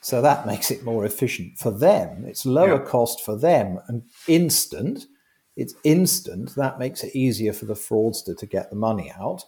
So 0.00 0.20
that 0.20 0.48
makes 0.48 0.72
it 0.72 0.82
more 0.82 1.04
efficient 1.04 1.58
for 1.58 1.70
them. 1.70 2.24
It's 2.26 2.44
lower 2.44 2.82
yeah. 2.82 2.90
cost 2.90 3.24
for 3.24 3.36
them 3.36 3.78
and 3.86 4.02
instant. 4.26 5.06
It's 5.54 5.74
instant. 5.84 6.56
That 6.56 6.80
makes 6.80 7.04
it 7.04 7.14
easier 7.14 7.52
for 7.52 7.66
the 7.66 7.74
fraudster 7.74 8.36
to 8.36 8.46
get 8.46 8.68
the 8.68 8.74
money 8.74 9.12
out. 9.16 9.44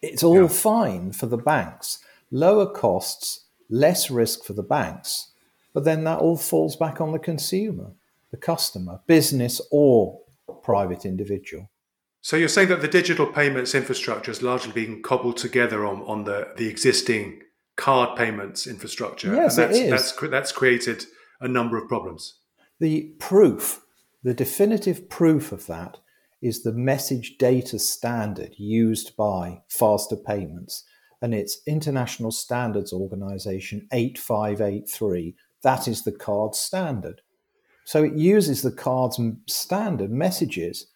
It's 0.00 0.22
all 0.22 0.40
yeah. 0.40 0.48
fine 0.48 1.12
for 1.12 1.26
the 1.26 1.36
banks. 1.36 1.98
Lower 2.30 2.64
costs, 2.64 3.44
less 3.68 4.10
risk 4.10 4.44
for 4.44 4.54
the 4.54 4.62
banks, 4.62 5.30
but 5.74 5.84
then 5.84 6.04
that 6.04 6.20
all 6.20 6.38
falls 6.38 6.74
back 6.74 7.02
on 7.02 7.12
the 7.12 7.18
consumer, 7.18 7.90
the 8.30 8.38
customer, 8.38 9.00
business 9.06 9.60
or 9.70 10.20
private 10.62 11.04
individual. 11.04 11.68
So 12.20 12.36
you're 12.36 12.48
saying 12.48 12.68
that 12.68 12.82
the 12.82 12.88
digital 12.88 13.26
payments 13.26 13.74
infrastructure 13.74 14.30
is 14.30 14.42
largely 14.42 14.72
being 14.72 15.02
cobbled 15.02 15.36
together 15.36 15.86
on, 15.86 16.02
on 16.02 16.24
the, 16.24 16.48
the 16.56 16.68
existing 16.68 17.42
card 17.76 18.18
payments 18.18 18.66
infrastructure. 18.66 19.34
Yes, 19.34 19.56
and 19.56 19.68
that's, 19.68 19.78
it 19.78 19.84
is. 19.84 19.90
That's, 19.90 20.30
that's 20.30 20.52
created 20.52 21.04
a 21.40 21.48
number 21.48 21.78
of 21.78 21.88
problems. 21.88 22.34
The 22.80 23.12
proof, 23.18 23.82
the 24.22 24.34
definitive 24.34 25.08
proof 25.08 25.52
of 25.52 25.66
that 25.66 25.98
is 26.42 26.62
the 26.62 26.72
message 26.72 27.36
data 27.38 27.78
standard 27.78 28.54
used 28.56 29.16
by 29.16 29.62
Faster 29.68 30.16
Payments 30.16 30.84
and 31.20 31.34
its 31.34 31.60
International 31.66 32.30
Standards 32.30 32.92
Organization 32.92 33.88
8583. 33.92 35.34
That 35.62 35.88
is 35.88 36.02
the 36.02 36.12
card 36.12 36.54
standard. 36.54 37.22
So 37.84 38.04
it 38.04 38.14
uses 38.14 38.62
the 38.62 38.70
card's 38.70 39.20
standard 39.48 40.10
messages, 40.12 40.86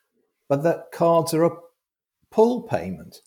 but 0.49 0.63
that 0.63 0.93
cards 0.93 1.35
are 1.35 1.45
a 1.45 1.57
pull 2.31 2.63
payment. 2.63 3.19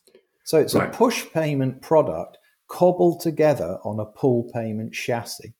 So 0.43 0.59
it's 0.59 0.75
right. 0.75 0.89
a 0.89 0.91
push 0.91 1.25
payment 1.33 1.81
product 1.81 2.37
cobbled 2.67 3.21
together 3.21 3.79
on 3.83 3.99
a 3.99 4.05
pull 4.05 4.49
payment 4.53 4.93
chassis. 4.93 5.53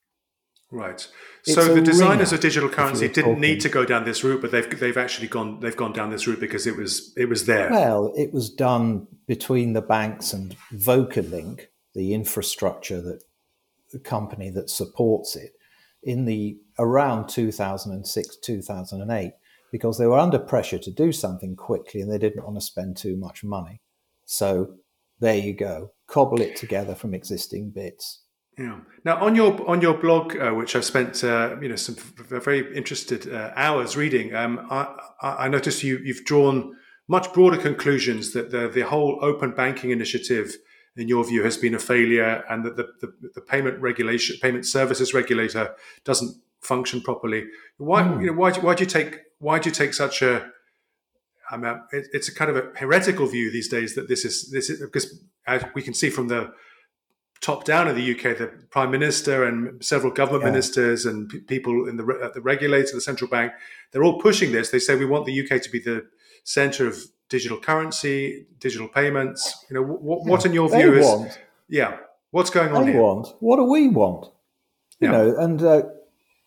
Right. 0.71 1.07
So 1.43 1.73
the 1.73 1.81
designers 1.81 2.33
of 2.33 2.39
digital 2.39 2.69
currency 2.69 3.07
didn't 3.07 3.39
need 3.39 3.61
to 3.61 3.69
go 3.69 3.85
down 3.85 4.03
this 4.03 4.23
route, 4.23 4.41
but 4.41 4.51
they've 4.51 4.79
they've 4.79 4.97
actually 4.97 5.27
gone 5.27 5.59
they've 5.59 5.77
gone 5.77 5.93
down 5.93 6.09
this 6.09 6.27
route 6.27 6.39
because 6.39 6.65
it 6.67 6.75
was 6.75 7.13
it 7.15 7.29
was 7.29 7.45
there. 7.45 7.69
Well, 7.69 8.11
it 8.17 8.33
was 8.33 8.49
done 8.49 9.07
between 9.27 9.73
the 9.73 9.81
banks 9.81 10.33
and 10.33 10.57
Vocalink, 10.73 11.67
the 11.93 12.13
infrastructure 12.13 12.99
that 13.01 13.23
the 13.93 13.99
company 13.99 14.49
that 14.49 14.69
supports 14.69 15.35
it, 15.35 15.53
in 16.03 16.25
the 16.25 16.57
around 16.79 17.29
2006 17.29 18.37
2008 18.37 19.33
because 19.71 19.97
they 19.97 20.07
were 20.07 20.19
under 20.19 20.39
pressure 20.39 20.79
to 20.79 20.91
do 20.91 21.11
something 21.11 21.55
quickly 21.55 22.01
and 22.01 22.11
they 22.11 22.17
didn't 22.17 22.43
want 22.43 22.55
to 22.55 22.61
spend 22.61 22.97
too 22.97 23.17
much 23.17 23.43
money. 23.43 23.81
So 24.25 24.75
there 25.19 25.35
you 25.37 25.53
go, 25.53 25.91
cobble 26.07 26.41
it 26.41 26.55
together 26.55 26.95
from 26.95 27.13
existing 27.13 27.71
bits. 27.71 28.23
Yeah. 28.57 28.79
Now, 29.03 29.21
on 29.21 29.35
your 29.35 29.67
on 29.69 29.81
your 29.81 29.95
blog, 29.95 30.35
uh, 30.37 30.51
which 30.51 30.75
I've 30.75 30.85
spent 30.85 31.23
uh, 31.23 31.57
you 31.61 31.67
know 31.67 31.75
some 31.75 31.95
very 31.95 32.75
interested 32.75 33.31
uh, 33.31 33.51
hours 33.55 33.97
reading, 33.97 34.33
um, 34.33 34.65
I, 34.69 34.95
I 35.21 35.47
noticed 35.49 35.83
you 35.83 35.99
you've 36.03 36.23
drawn 36.23 36.73
much 37.07 37.33
broader 37.33 37.57
conclusions 37.57 38.31
that 38.31 38.51
the 38.51 38.69
the 38.69 38.81
whole 38.81 39.19
open 39.21 39.51
banking 39.51 39.91
initiative, 39.91 40.55
in 40.95 41.09
your 41.09 41.25
view, 41.25 41.43
has 41.43 41.57
been 41.57 41.75
a 41.75 41.79
failure, 41.79 42.45
and 42.49 42.63
that 42.63 42.77
the 42.77 42.87
the, 43.01 43.13
the 43.35 43.41
payment 43.41 43.81
regulation 43.81 44.37
payment 44.41 44.65
services 44.65 45.13
regulator 45.13 45.75
doesn't 46.05 46.41
function 46.61 47.01
properly. 47.01 47.43
Why 47.77 48.03
mm. 48.03 48.21
you 48.21 48.27
know 48.27 48.33
why 48.33 48.53
why 48.53 48.75
do 48.75 48.83
you 48.83 48.89
take 48.89 49.19
why 49.39 49.59
do 49.59 49.69
you 49.69 49.75
take 49.75 49.93
such 49.93 50.21
a 50.21 50.51
I 51.49 51.57
mean, 51.57 51.79
it, 51.91 52.07
it's 52.11 52.27
a 52.27 52.33
kind 52.33 52.49
of 52.49 52.57
a 52.57 52.77
heretical 52.77 53.27
view 53.27 53.51
these 53.51 53.69
days 53.69 53.95
that 53.95 54.07
this 54.07 54.25
is 54.25 54.49
this 54.51 54.69
is 54.69 54.79
because 54.79 55.19
as 55.45 55.63
we 55.75 55.81
can 55.81 55.93
see 55.93 56.09
from 56.09 56.27
the 56.27 56.51
top 57.41 57.63
down 57.63 57.87
in 57.87 57.95
the 57.95 58.11
UK, 58.11 58.37
the 58.37 58.51
prime 58.71 58.89
minister 58.91 59.43
and 59.43 59.83
several 59.83 60.11
government 60.11 60.43
yeah. 60.43 60.51
ministers 60.51 61.05
and 61.05 61.29
p- 61.29 61.39
people 61.41 61.87
in 61.87 61.97
the 61.97 62.31
the 62.33 62.41
regulator, 62.41 62.93
the 62.93 63.01
central 63.01 63.29
bank, 63.29 63.51
they're 63.91 64.03
all 64.03 64.19
pushing 64.19 64.51
this. 64.51 64.69
They 64.69 64.79
say 64.79 64.95
we 64.95 65.05
want 65.05 65.25
the 65.25 65.39
UK 65.41 65.61
to 65.61 65.69
be 65.69 65.79
the 65.79 66.07
center 66.43 66.87
of 66.87 66.97
digital 67.29 67.59
currency, 67.59 68.47
digital 68.59 68.87
payments. 68.87 69.65
You 69.69 69.75
know, 69.75 69.85
w- 69.85 70.21
yeah. 70.23 70.31
what 70.31 70.45
in 70.45 70.53
your 70.53 70.69
view 70.69 70.91
they 70.91 70.99
is 70.99 71.05
want. 71.05 71.39
yeah, 71.69 71.97
what's 72.31 72.49
going 72.49 72.75
on 72.75 72.85
they 72.85 72.93
here? 72.93 73.01
Want 73.01 73.27
what 73.39 73.57
do 73.57 73.65
we 73.65 73.89
want? 73.89 74.25
You 74.99 75.11
yeah. 75.11 75.11
know, 75.11 75.37
and 75.37 75.61
uh, 75.61 75.83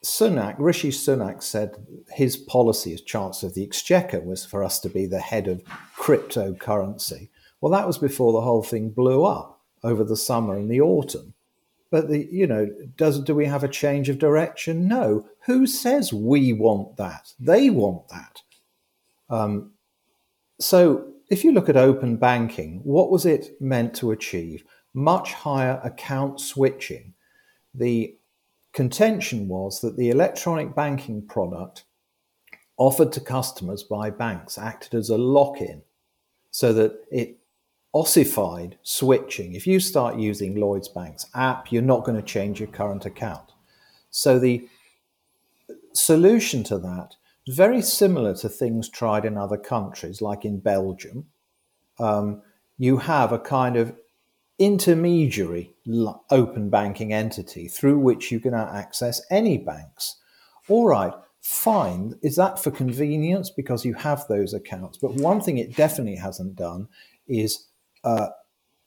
Sunak, 0.05 0.55
Rishi 0.59 0.91
Sunak 0.91 1.43
said 1.43 1.77
his 2.13 2.37
policy 2.37 2.95
as 2.95 3.01
Chancellor 3.01 3.49
of 3.49 3.55
the 3.55 3.65
Exchequer 3.65 4.21
was 4.21 4.45
for 4.45 4.63
us 4.63 4.79
to 4.81 4.89
be 4.89 5.07
the 5.07 5.21
head 5.21 5.49
of 5.49 5.63
cryptocurrency. 5.97 7.31
Well, 7.61 7.73
that 7.73 7.87
was 7.87 7.99
before 7.99 8.33
the 8.33 8.41
whole 8.41 8.63
thing 8.63 8.91
blew 8.91 9.25
up 9.25 9.61
over 9.83 10.05
the 10.05 10.17
summer 10.17 10.57
and 10.57 10.71
the 10.71 10.81
autumn. 10.81 11.35
But 11.91 12.09
the, 12.09 12.29
you 12.31 12.47
know, 12.47 12.71
does 12.97 13.21
do 13.21 13.35
we 13.35 13.47
have 13.47 13.65
a 13.65 13.69
change 13.69 14.09
of 14.09 14.19
direction? 14.19 14.87
No. 14.87 15.27
Who 15.47 15.67
says 15.67 16.13
we 16.13 16.53
want 16.53 16.97
that? 16.97 17.33
They 17.41 17.71
want 17.71 18.09
that. 18.09 18.43
Um, 19.31 19.73
so 20.61 21.09
if 21.31 21.45
you 21.45 21.53
look 21.53 21.69
at 21.69 21.77
open 21.77 22.17
banking, 22.17 22.81
what 22.85 23.11
was 23.11 23.27
it 23.27 23.61
meant 23.61 23.95
to 23.95 24.11
achieve? 24.11 24.65
Much 24.95 25.33
higher 25.33 25.81
account 25.83 26.41
switching. 26.41 27.15
The 27.75 28.18
contention 28.73 29.49
was 29.49 29.81
that 29.81 29.97
the 29.97 30.11
electronic 30.11 30.75
banking 30.75 31.27
product 31.27 31.85
offered 32.77 33.13
to 33.13 33.21
customers 33.21 33.83
by 33.83 34.11
banks 34.11 34.57
acted 34.57 34.95
as 34.95 35.11
a 35.11 35.19
lock 35.19 35.61
in 35.61 35.83
so 36.51 36.73
that 36.73 36.93
it 37.11 37.39
ossified 37.93 38.79
switching. 38.83 39.55
If 39.55 39.67
you 39.67 39.81
start 39.81 40.19
using 40.19 40.55
Lloyds 40.55 40.89
Bank's 40.89 41.27
app, 41.35 41.73
you're 41.73 41.83
not 41.83 42.05
going 42.05 42.17
to 42.17 42.27
change 42.27 42.61
your 42.61 42.69
current 42.69 43.07
account. 43.07 43.53
So 44.11 44.39
the 44.39 44.69
solution 45.93 46.63
to 46.65 46.79
that 46.79 47.17
is 47.47 47.57
very 47.57 47.83
similar 47.83 48.35
to 48.37 48.49
things 48.49 48.89
tried 48.89 49.25
in 49.25 49.37
other 49.37 49.57
countries, 49.57 50.23
like 50.23 50.45
in 50.45 50.61
Belgium. 50.61 51.27
Um, 51.99 52.43
you 52.77 52.99
have 52.99 53.33
a 53.33 53.39
kind 53.39 53.77
of 53.77 53.95
intermediary 54.59 55.73
open 56.31 56.69
banking 56.69 57.13
entity 57.13 57.69
through 57.69 57.99
which 57.99 58.33
you 58.33 58.41
can 58.41 58.55
access 58.55 59.21
any 59.31 59.57
banks. 59.57 60.17
All 60.69 60.87
right, 60.87 61.13
fine. 61.41 62.15
Is 62.23 62.37
that 62.37 62.63
for 62.63 62.71
convenience 62.71 63.51
because 63.51 63.85
you 63.85 63.95
have 63.95 64.27
those 64.27 64.55
accounts? 64.55 64.99
But 64.99 65.15
one 65.15 65.41
thing 65.41 65.59
it 65.59 65.77
definitely 65.77 66.17
hasn't 66.17 66.57
done 66.57 66.89
is 67.27 67.67
uh, 68.05 68.29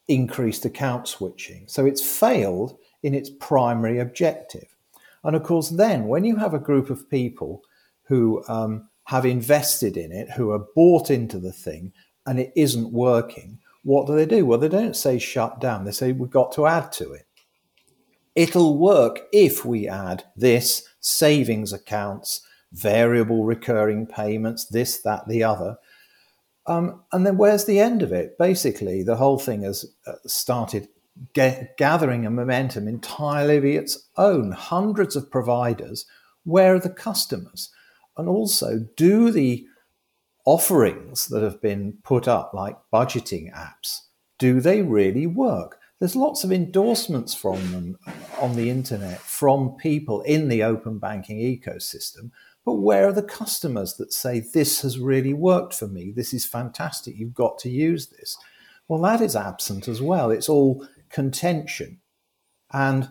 increased 0.08 0.66
account 0.66 1.08
switching. 1.08 1.66
So 1.68 1.86
it's 1.86 2.06
failed 2.06 2.78
in 3.04 3.16
its 3.16 3.30
primary 3.30 4.00
objective. 4.00 4.75
And 5.24 5.36
of 5.36 5.44
course, 5.44 5.70
then 5.70 6.08
when 6.08 6.24
you 6.24 6.36
have 6.36 6.54
a 6.54 6.60
group 6.60 6.90
of 6.90 7.10
people 7.10 7.63
who 8.04 8.44
um, 8.48 8.90
have 9.06 9.25
invested 9.25 9.98
in 9.98 10.12
it, 10.12 10.30
who 10.32 10.51
are 10.51 10.66
bought 10.75 11.10
into 11.10 11.40
the 11.40 11.54
thing, 11.54 11.94
and 12.25 12.40
it 12.40 12.51
isn't 12.56 12.92
working, 12.92 13.58
what 13.84 14.08
do 14.08 14.16
they 14.16 14.26
do? 14.26 14.46
Well, 14.46 14.60
they 14.60 14.70
don't 14.70 14.96
say 14.96 15.20
shut 15.20 15.60
down, 15.60 15.86
they 15.86 15.92
say 15.92 16.12
we've 16.12 16.30
got 16.30 16.52
to 16.54 16.68
add 16.68 16.92
to 16.94 17.14
it. 17.14 17.26
It'll 18.36 18.78
work 18.78 19.22
if 19.34 19.66
we 19.66 19.88
add 19.88 20.24
this 20.36 20.88
savings 21.00 21.74
accounts, 21.74 22.42
variable 22.72 23.44
recurring 23.44 24.06
payments, 24.06 24.66
this, 24.66 25.02
that, 25.02 25.28
the 25.28 25.44
other. 25.44 25.78
Um, 26.66 27.02
and 27.12 27.26
then 27.26 27.38
where's 27.38 27.66
the 27.66 27.80
end 27.80 28.02
of 28.02 28.14
it? 28.14 28.38
Basically, 28.38 29.04
the 29.04 29.18
whole 29.18 29.40
thing 29.40 29.64
has 29.64 29.86
uh, 30.08 30.14
started 30.26 30.88
gathering 31.34 32.26
a 32.26 32.30
momentum 32.30 32.88
entirely 32.88 33.58
of 33.58 33.66
its 33.66 34.08
own. 34.18 34.52
Hundreds 34.52 35.16
of 35.16 35.32
providers. 35.32 36.06
Where 36.44 36.76
are 36.76 36.80
the 36.80 36.90
customers? 36.90 37.70
And 38.16 38.30
also, 38.30 38.88
do 38.96 39.32
the 39.32 39.66
offerings 40.46 41.28
that 41.28 41.44
have 41.44 41.62
been 41.62 41.98
put 42.04 42.28
up, 42.28 42.54
like 42.54 42.78
budgeting 42.94 43.54
apps, 43.54 44.02
do 44.40 44.60
they 44.60 44.82
really 44.82 45.28
work? 45.28 45.80
There's 46.00 46.16
lots 46.16 46.44
of 46.44 46.52
endorsements 46.52 47.36
from 47.36 47.72
them 47.72 47.98
on 48.40 48.56
the 48.56 48.72
internet 48.72 49.20
from 49.20 49.76
people 49.78 50.22
in 50.22 50.48
the 50.48 50.64
open 50.64 50.98
banking 50.98 51.38
ecosystem. 51.38 52.32
But 52.66 52.74
where 52.74 53.08
are 53.08 53.14
the 53.14 53.24
customers 53.24 53.96
that 53.96 54.14
say, 54.14 54.40
this 54.40 54.82
has 54.82 54.98
really 54.98 55.34
worked 55.34 55.74
for 55.74 55.88
me? 55.88 56.12
This 56.12 56.34
is 56.34 56.46
fantastic. 56.46 57.18
You've 57.18 57.34
got 57.34 57.60
to 57.60 57.70
use 57.70 58.08
this. 58.08 58.38
Well, 58.88 59.02
that 59.02 59.22
is 59.22 59.36
absent 59.36 59.88
as 59.88 60.02
well. 60.02 60.32
It's 60.32 60.50
all 60.50 60.88
contention. 61.10 62.00
And, 62.74 63.10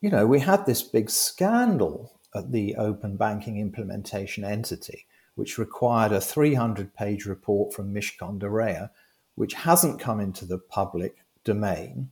you 0.00 0.10
know, 0.10 0.26
we 0.26 0.40
had 0.40 0.66
this 0.66 0.82
big 0.82 1.08
scandal 1.10 2.20
at 2.34 2.52
the 2.52 2.76
open 2.76 3.16
banking 3.16 3.58
implementation 3.58 4.44
entity, 4.44 5.06
which 5.34 5.58
required 5.58 6.12
a 6.12 6.20
300 6.20 6.94
page 6.94 7.26
report 7.26 7.72
from 7.72 7.92
Mishcon 7.92 8.38
de 8.38 8.46
Reya, 8.46 8.90
which 9.34 9.54
hasn't 9.54 10.00
come 10.00 10.20
into 10.20 10.44
the 10.44 10.58
public 10.58 11.16
domain. 11.44 12.10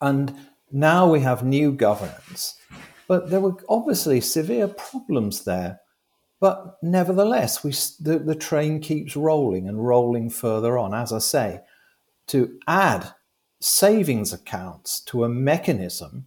And 0.00 0.34
now 0.72 1.10
we 1.10 1.20
have 1.20 1.44
new 1.44 1.72
governance. 1.72 2.58
But 3.06 3.30
there 3.30 3.40
were 3.40 3.56
obviously 3.68 4.20
severe 4.20 4.68
problems 4.68 5.44
there. 5.44 5.80
But 6.40 6.78
nevertheless, 6.82 7.62
we, 7.62 7.72
the, 8.00 8.18
the 8.18 8.34
train 8.34 8.80
keeps 8.80 9.16
rolling 9.16 9.68
and 9.68 9.86
rolling 9.86 10.30
further 10.30 10.78
on. 10.78 10.94
As 10.94 11.12
I 11.12 11.18
say, 11.18 11.60
to 12.28 12.58
add 12.66 13.12
savings 13.60 14.32
accounts 14.32 15.00
to 15.00 15.24
a 15.24 15.28
mechanism 15.28 16.26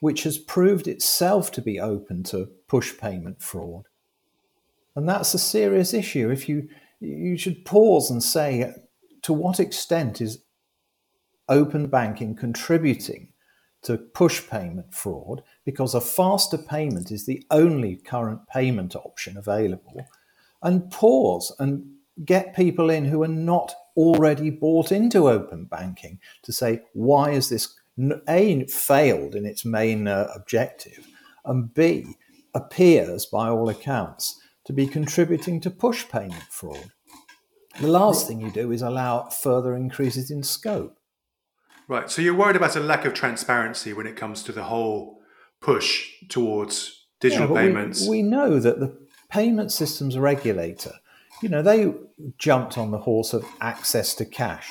which 0.00 0.24
has 0.24 0.38
proved 0.38 0.86
itself 0.86 1.50
to 1.52 1.62
be 1.62 1.80
open 1.80 2.22
to 2.22 2.48
push 2.68 2.96
payment 2.98 3.42
fraud. 3.42 3.86
And 4.96 5.08
that's 5.08 5.34
a 5.34 5.38
serious 5.38 5.94
issue. 5.94 6.30
If 6.30 6.48
you 6.48 6.68
you 6.98 7.36
should 7.36 7.64
pause 7.64 8.10
and 8.10 8.22
say 8.22 8.72
to 9.22 9.32
what 9.32 9.60
extent 9.60 10.20
is 10.20 10.42
open 11.48 11.88
banking 11.88 12.34
contributing 12.34 13.28
to 13.82 13.98
push 13.98 14.48
payment 14.48 14.92
fraud 14.94 15.42
because 15.64 15.94
a 15.94 16.00
faster 16.00 16.58
payment 16.58 17.10
is 17.10 17.26
the 17.26 17.44
only 17.50 17.96
current 17.96 18.40
payment 18.48 18.96
option 18.96 19.36
available 19.36 20.06
and 20.62 20.90
pause 20.90 21.54
and 21.58 21.84
get 22.24 22.56
people 22.56 22.90
in 22.90 23.04
who 23.04 23.22
are 23.22 23.28
not 23.28 23.74
already 23.96 24.50
bought 24.50 24.90
into 24.90 25.28
open 25.28 25.64
banking 25.64 26.18
to 26.42 26.52
say, 26.52 26.80
why 26.94 27.30
is 27.30 27.48
this 27.48 27.74
A, 28.28 28.64
failed 28.66 29.34
in 29.34 29.46
its 29.46 29.64
main 29.64 30.08
uh, 30.08 30.28
objective, 30.34 31.06
and 31.44 31.72
B, 31.72 32.16
appears 32.54 33.26
by 33.26 33.48
all 33.48 33.68
accounts 33.68 34.40
to 34.66 34.72
be 34.72 34.86
contributing 34.86 35.60
to 35.60 35.70
push 35.70 36.08
payment 36.08 36.44
fraud. 36.50 36.90
The 37.80 37.88
last 37.88 38.26
thing 38.26 38.40
you 38.40 38.50
do 38.50 38.72
is 38.72 38.82
allow 38.82 39.28
further 39.28 39.74
increases 39.74 40.30
in 40.30 40.42
scope. 40.42 40.98
Right. 41.88 42.10
So 42.10 42.22
you're 42.22 42.34
worried 42.34 42.56
about 42.56 42.76
a 42.76 42.80
lack 42.80 43.04
of 43.04 43.14
transparency 43.14 43.92
when 43.92 44.06
it 44.06 44.16
comes 44.16 44.42
to 44.44 44.52
the 44.52 44.64
whole 44.64 45.20
push 45.60 46.10
towards 46.28 47.06
digital 47.20 47.54
yeah, 47.54 47.62
payments. 47.62 48.02
We, 48.02 48.08
we 48.08 48.22
know 48.22 48.58
that 48.58 48.80
the 48.80 48.96
payment 49.30 49.72
systems 49.72 50.18
regulator 50.18 50.92
you 51.42 51.48
know, 51.48 51.62
they 51.62 51.92
jumped 52.38 52.78
on 52.78 52.90
the 52.90 52.98
horse 52.98 53.32
of 53.32 53.44
access 53.60 54.14
to 54.14 54.24
cash. 54.24 54.68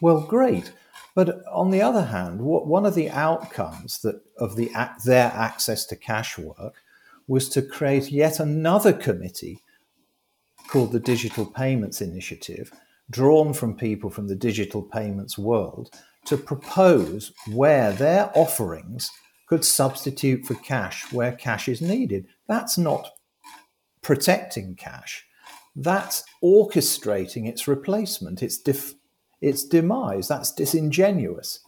Well, 0.00 0.20
great. 0.20 0.72
But 1.14 1.42
on 1.50 1.70
the 1.70 1.80
other 1.80 2.06
hand, 2.06 2.42
what, 2.42 2.66
one 2.66 2.84
of 2.84 2.94
the 2.94 3.10
outcomes 3.10 4.00
that 4.00 4.20
of 4.38 4.56
the 4.56 4.70
their 5.04 5.32
access 5.34 5.86
to 5.86 5.96
cash 5.96 6.36
work 6.36 6.82
was 7.26 7.48
to 7.50 7.62
create 7.62 8.10
yet 8.10 8.40
another 8.40 8.92
committee 8.92 9.60
called 10.68 10.92
the 10.92 11.00
Digital 11.00 11.46
Payments 11.46 12.00
Initiative, 12.00 12.72
drawn 13.10 13.52
from 13.52 13.76
people 13.76 14.10
from 14.10 14.28
the 14.28 14.34
digital 14.34 14.82
payments 14.82 15.38
world, 15.38 15.90
to 16.24 16.36
propose 16.36 17.32
where 17.52 17.92
their 17.92 18.30
offerings 18.36 19.10
could 19.48 19.64
substitute 19.64 20.44
for 20.44 20.54
cash 20.54 21.12
where 21.12 21.32
cash 21.32 21.68
is 21.68 21.80
needed. 21.80 22.26
That's 22.48 22.76
not 22.76 23.10
protecting 24.02 24.74
cash 24.74 25.26
that's 25.76 26.24
orchestrating 26.42 27.46
its 27.46 27.68
replacement, 27.68 28.42
its 28.42 28.56
def- 28.56 28.94
its 29.42 29.62
demise. 29.62 30.26
That's 30.26 30.52
disingenuous. 30.52 31.60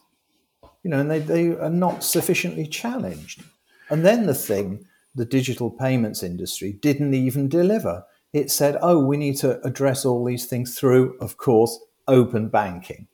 You 0.83 0.91
know, 0.91 1.01
and 1.01 1.11
they, 1.11 1.19
they 1.19 1.49
are 1.51 1.69
not 1.69 2.03
sufficiently 2.03 2.67
challenged. 2.67 3.45
And 3.91 4.05
then 4.05 4.27
the 4.27 4.35
thing, 4.35 4.87
the 5.19 5.27
digital 5.27 5.71
payments 5.71 6.23
industry 6.23 6.73
didn't 6.73 7.13
even 7.13 7.49
deliver. 7.49 8.05
It 8.33 8.51
said, 8.51 8.79
oh, 8.81 8.99
we 9.05 9.17
need 9.17 9.37
to 9.39 9.61
address 9.67 10.05
all 10.05 10.25
these 10.25 10.47
things 10.47 10.79
through, 10.79 11.17
of 11.21 11.37
course, 11.37 11.79
open 12.07 12.49
banking. 12.49 13.09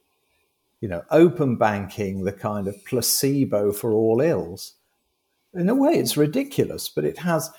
You 0.81 0.89
know, 0.89 1.05
open 1.11 1.57
banking, 1.57 2.25
the 2.25 2.33
kind 2.33 2.69
of 2.69 2.85
placebo 2.85 3.73
for 3.73 3.93
all 3.93 4.21
ills. 4.21 4.75
In 5.55 5.69
a 5.69 5.75
way, 5.75 5.93
it's 5.93 6.17
ridiculous, 6.17 6.89
but 6.89 7.05
it 7.05 7.19
has 7.19 7.51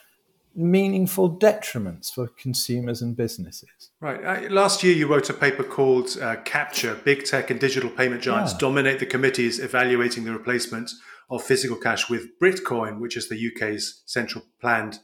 meaningful 0.56 1.38
detriments 1.38 2.14
for 2.14 2.28
consumers 2.28 3.02
and 3.02 3.16
businesses. 3.16 3.90
Right. 4.00 4.24
Uh, 4.24 4.50
last 4.50 4.84
year, 4.84 4.96
you 4.96 5.08
wrote 5.08 5.30
a 5.30 5.34
paper 5.34 5.64
called 5.64 6.18
uh, 6.22 6.38
Capture 6.46 6.96
Big 7.04 7.26
Tech 7.26 7.50
and 7.50 7.60
Digital 7.60 7.90
Payment 7.90 8.22
Giants 8.22 8.54
yeah. 8.54 8.60
Dominate 8.60 9.00
the 9.00 9.06
Committees 9.06 9.60
Evaluating 9.60 10.24
the 10.24 10.32
Replacement 10.32 10.92
of 11.30 11.44
Physical 11.44 11.78
Cash 11.78 12.10
with 12.10 12.28
Britcoin, 12.42 13.00
which 13.00 13.18
is 13.18 13.30
the 13.30 13.52
UK's 13.52 14.04
central 14.06 14.46
planned 14.60 15.00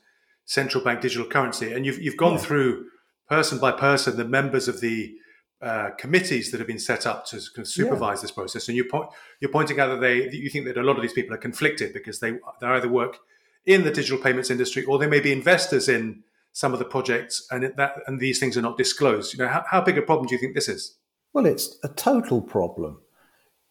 central 0.45 0.84
bank 0.84 1.01
digital 1.01 1.25
currency. 1.25 1.71
And 1.71 1.86
you've, 1.86 1.99
you've 1.99 2.17
gone 2.17 2.34
yeah. 2.34 2.39
through 2.39 2.86
person 3.27 3.57
by 3.60 3.71
person 3.71 4.17
the 4.17 4.25
members 4.25 4.67
of 4.67 4.81
the 4.81 5.15
uh, 5.62 5.91
committees 5.97 6.51
that 6.51 6.60
have 6.60 6.67
been 6.67 6.79
set 6.79 7.05
up 7.05 7.25
to 7.27 7.39
supervise 7.39 8.17
yeah. 8.17 8.21
this 8.23 8.31
process. 8.31 8.67
And 8.67 8.75
you 8.75 8.84
po- 8.84 9.12
you're 9.39 9.51
pointing 9.51 9.79
out 9.79 9.88
that 9.88 10.01
they 10.01 10.29
you 10.31 10.49
think 10.49 10.65
that 10.65 10.77
a 10.77 10.84
lot 10.84 10.95
of 10.95 11.01
these 11.01 11.13
people 11.13 11.36
are 11.36 11.39
conflicted 11.39 11.93
because 11.93 12.19
they 12.19 12.31
they 12.60 12.67
either 12.67 12.89
work 12.89 13.19
in 13.65 13.84
the 13.84 13.91
digital 13.91 14.17
payments 14.17 14.49
industry, 14.49 14.84
or 14.86 14.97
they 14.97 15.07
may 15.07 15.19
be 15.19 15.31
investors 15.31 15.88
in 15.88 16.23
some 16.51 16.73
of 16.73 16.79
the 16.79 16.86
projects, 16.86 17.47
and 17.51 17.71
that 17.77 17.97
and 18.07 18.19
these 18.19 18.39
things 18.39 18.57
are 18.57 18.62
not 18.62 18.77
disclosed. 18.77 19.34
You 19.34 19.39
know, 19.39 19.47
how, 19.47 19.63
how 19.69 19.81
big 19.81 19.97
a 19.97 20.01
problem 20.01 20.27
do 20.27 20.34
you 20.34 20.41
think 20.41 20.55
this 20.55 20.67
is? 20.67 20.97
Well, 21.31 21.45
it's 21.45 21.77
a 21.84 21.89
total 21.89 22.41
problem. 22.41 22.99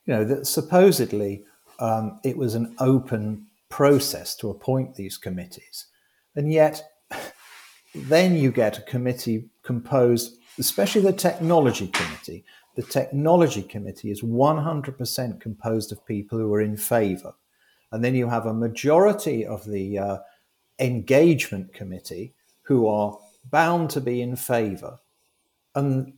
You 0.06 0.14
know 0.14 0.24
that 0.24 0.46
supposedly 0.46 1.44
um, 1.80 2.20
it 2.24 2.36
was 2.36 2.54
an 2.54 2.74
open 2.78 3.46
process 3.68 4.36
to 4.36 4.50
appoint 4.50 4.94
these 4.94 5.16
committees, 5.16 5.86
and 6.36 6.52
yet 6.52 6.82
then 7.94 8.36
you 8.36 8.52
get 8.52 8.78
a 8.78 8.82
committee 8.82 9.48
composed, 9.62 10.36
especially 10.58 11.02
the 11.02 11.12
technology 11.12 11.88
committee. 11.88 12.44
The 12.76 12.82
technology 12.82 13.62
committee 13.62 14.12
is 14.12 14.22
100% 14.22 15.40
composed 15.40 15.90
of 15.90 16.06
people 16.06 16.38
who 16.38 16.54
are 16.54 16.60
in 16.60 16.76
favour 16.76 17.34
and 17.92 18.04
then 18.04 18.14
you 18.14 18.28
have 18.28 18.46
a 18.46 18.54
majority 18.54 19.44
of 19.44 19.64
the 19.64 19.98
uh, 19.98 20.18
engagement 20.78 21.72
committee 21.72 22.34
who 22.62 22.86
are 22.86 23.18
bound 23.50 23.90
to 23.90 24.00
be 24.00 24.22
in 24.22 24.36
favor. 24.36 24.98
And 25.74 26.14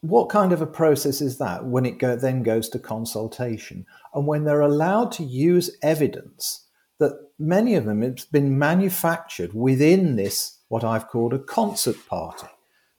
what 0.00 0.28
kind 0.28 0.52
of 0.52 0.62
a 0.62 0.66
process 0.66 1.20
is 1.20 1.38
that 1.38 1.64
when 1.64 1.84
it 1.84 1.98
go, 1.98 2.14
then 2.14 2.42
goes 2.42 2.68
to 2.70 2.78
consultation 2.78 3.84
and 4.14 4.26
when 4.26 4.44
they're 4.44 4.60
allowed 4.60 5.10
to 5.12 5.24
use 5.24 5.76
evidence 5.82 6.66
that 6.98 7.30
many 7.38 7.74
of 7.74 7.84
them 7.84 8.02
it's 8.02 8.24
been 8.24 8.58
manufactured 8.58 9.52
within 9.54 10.16
this 10.16 10.58
what 10.68 10.84
I've 10.84 11.08
called 11.08 11.32
a 11.32 11.38
concert 11.38 11.96
party. 12.06 12.46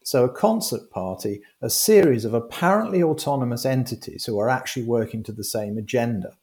So 0.03 0.25
a 0.25 0.33
concert 0.33 0.89
party, 0.89 1.41
a 1.61 1.69
series 1.69 2.25
of 2.25 2.33
apparently 2.33 3.03
autonomous 3.03 3.65
entities 3.65 4.25
who 4.25 4.39
are 4.39 4.49
actually 4.49 4.85
working 4.85 5.23
to 5.23 5.31
the 5.31 5.43
same 5.43 5.77
agenda. 5.77 6.33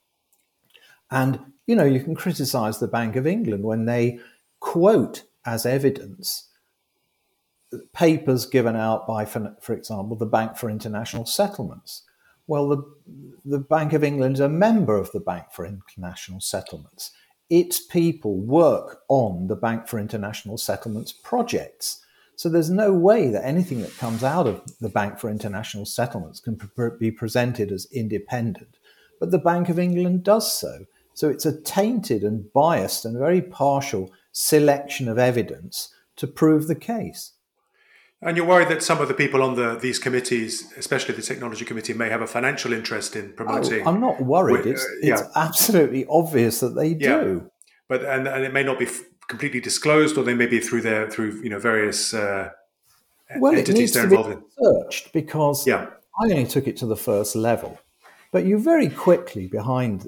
And, 1.11 1.39
you 1.65 1.75
know, 1.75 1.83
you 1.83 1.99
can 2.01 2.15
criticize 2.15 2.79
the 2.79 2.87
Bank 2.87 3.15
of 3.15 3.27
England 3.27 3.63
when 3.63 3.85
they 3.85 4.19
quote 4.59 5.23
as 5.45 5.65
evidence 5.65 6.47
papers 7.93 8.45
given 8.45 8.75
out 8.75 9.07
by, 9.07 9.25
for, 9.25 9.55
for 9.61 9.73
example, 9.73 10.15
the 10.15 10.25
Bank 10.25 10.57
for 10.57 10.69
International 10.69 11.25
Settlements. 11.25 12.03
Well, 12.47 12.69
the, 12.69 12.83
the 13.43 13.59
Bank 13.59 13.93
of 13.93 14.03
England 14.03 14.35
is 14.35 14.39
a 14.39 14.49
member 14.49 14.97
of 14.97 15.11
the 15.11 15.19
Bank 15.19 15.47
for 15.51 15.65
International 15.65 16.39
Settlements. 16.39 17.11
Its 17.49 17.85
people 17.85 18.37
work 18.37 19.01
on 19.09 19.47
the 19.47 19.55
Bank 19.55 19.87
for 19.87 19.99
International 19.99 20.57
Settlements 20.57 21.11
projects. 21.11 22.03
So 22.35 22.49
there's 22.49 22.69
no 22.69 22.93
way 22.93 23.29
that 23.29 23.45
anything 23.45 23.81
that 23.81 23.97
comes 23.97 24.23
out 24.23 24.47
of 24.47 24.61
the 24.79 24.89
Bank 24.89 25.19
for 25.19 25.29
International 25.29 25.85
Settlements 25.85 26.39
can 26.39 26.59
be 26.99 27.11
presented 27.11 27.71
as 27.71 27.87
independent. 27.91 28.77
But 29.19 29.31
the 29.31 29.39
Bank 29.39 29.69
of 29.69 29.79
England 29.79 30.23
does 30.23 30.57
so. 30.57 30.85
So 31.15 31.29
it's 31.29 31.47
a 31.47 31.59
tainted 31.61 32.21
and 32.23 32.53
biased 32.53 33.03
and 33.03 33.17
very 33.17 33.41
partial 33.41 34.11
selection 34.31 35.07
of 35.07 35.17
evidence 35.17 35.91
to 36.17 36.27
prove 36.27 36.67
the 36.67 36.75
case. 36.75 37.33
And 38.21 38.35
you're 38.35 38.47
worried 38.47 38.69
that 38.69 38.81
some 38.81 38.99
of 38.99 39.07
the 39.07 39.13
people 39.13 39.43
on 39.43 39.55
the 39.55 39.75
these 39.75 39.99
committees, 39.99 40.73
especially 40.75 41.13
the 41.13 41.21
technology 41.21 41.65
committee, 41.65 41.93
may 41.93 42.09
have 42.09 42.21
a 42.21 42.27
financial 42.27 42.73
interest 42.73 43.15
in 43.15 43.33
promoting. 43.33 43.85
Oh, 43.85 43.89
I'm 43.89 44.01
not 44.01 44.21
worried. 44.21 44.65
With, 44.65 44.67
uh, 44.67 44.69
it's, 44.71 44.87
yeah. 45.03 45.13
it's 45.13 45.23
absolutely 45.35 46.05
obvious 46.09 46.59
that 46.61 46.69
they 46.69 46.95
do. 46.95 47.41
Yeah. 47.43 47.49
But 47.87 48.05
and, 48.05 48.27
and 48.27 48.43
it 48.43 48.53
may 48.53 48.63
not 48.63 48.79
be 48.79 48.85
f- 48.85 49.03
completely 49.27 49.59
disclosed, 49.59 50.17
or 50.17 50.23
they 50.23 50.33
may 50.33 50.47
be 50.47 50.59
through 50.59 50.81
their 50.81 51.09
through 51.09 51.41
you 51.43 51.49
know 51.49 51.59
various 51.59 52.11
uh, 52.11 52.49
well, 53.37 53.55
entities 53.55 53.93
they're 53.93 54.05
involved 54.05 54.31
in. 54.31 54.43
Searched 54.59 55.13
because 55.13 55.67
yeah. 55.67 55.87
I 56.19 56.23
only 56.23 56.47
took 56.47 56.67
it 56.67 56.77
to 56.77 56.87
the 56.87 56.97
first 56.97 57.35
level, 57.35 57.79
but 58.31 58.45
you 58.45 58.57
very 58.57 58.89
quickly 58.89 59.45
behind 59.45 60.07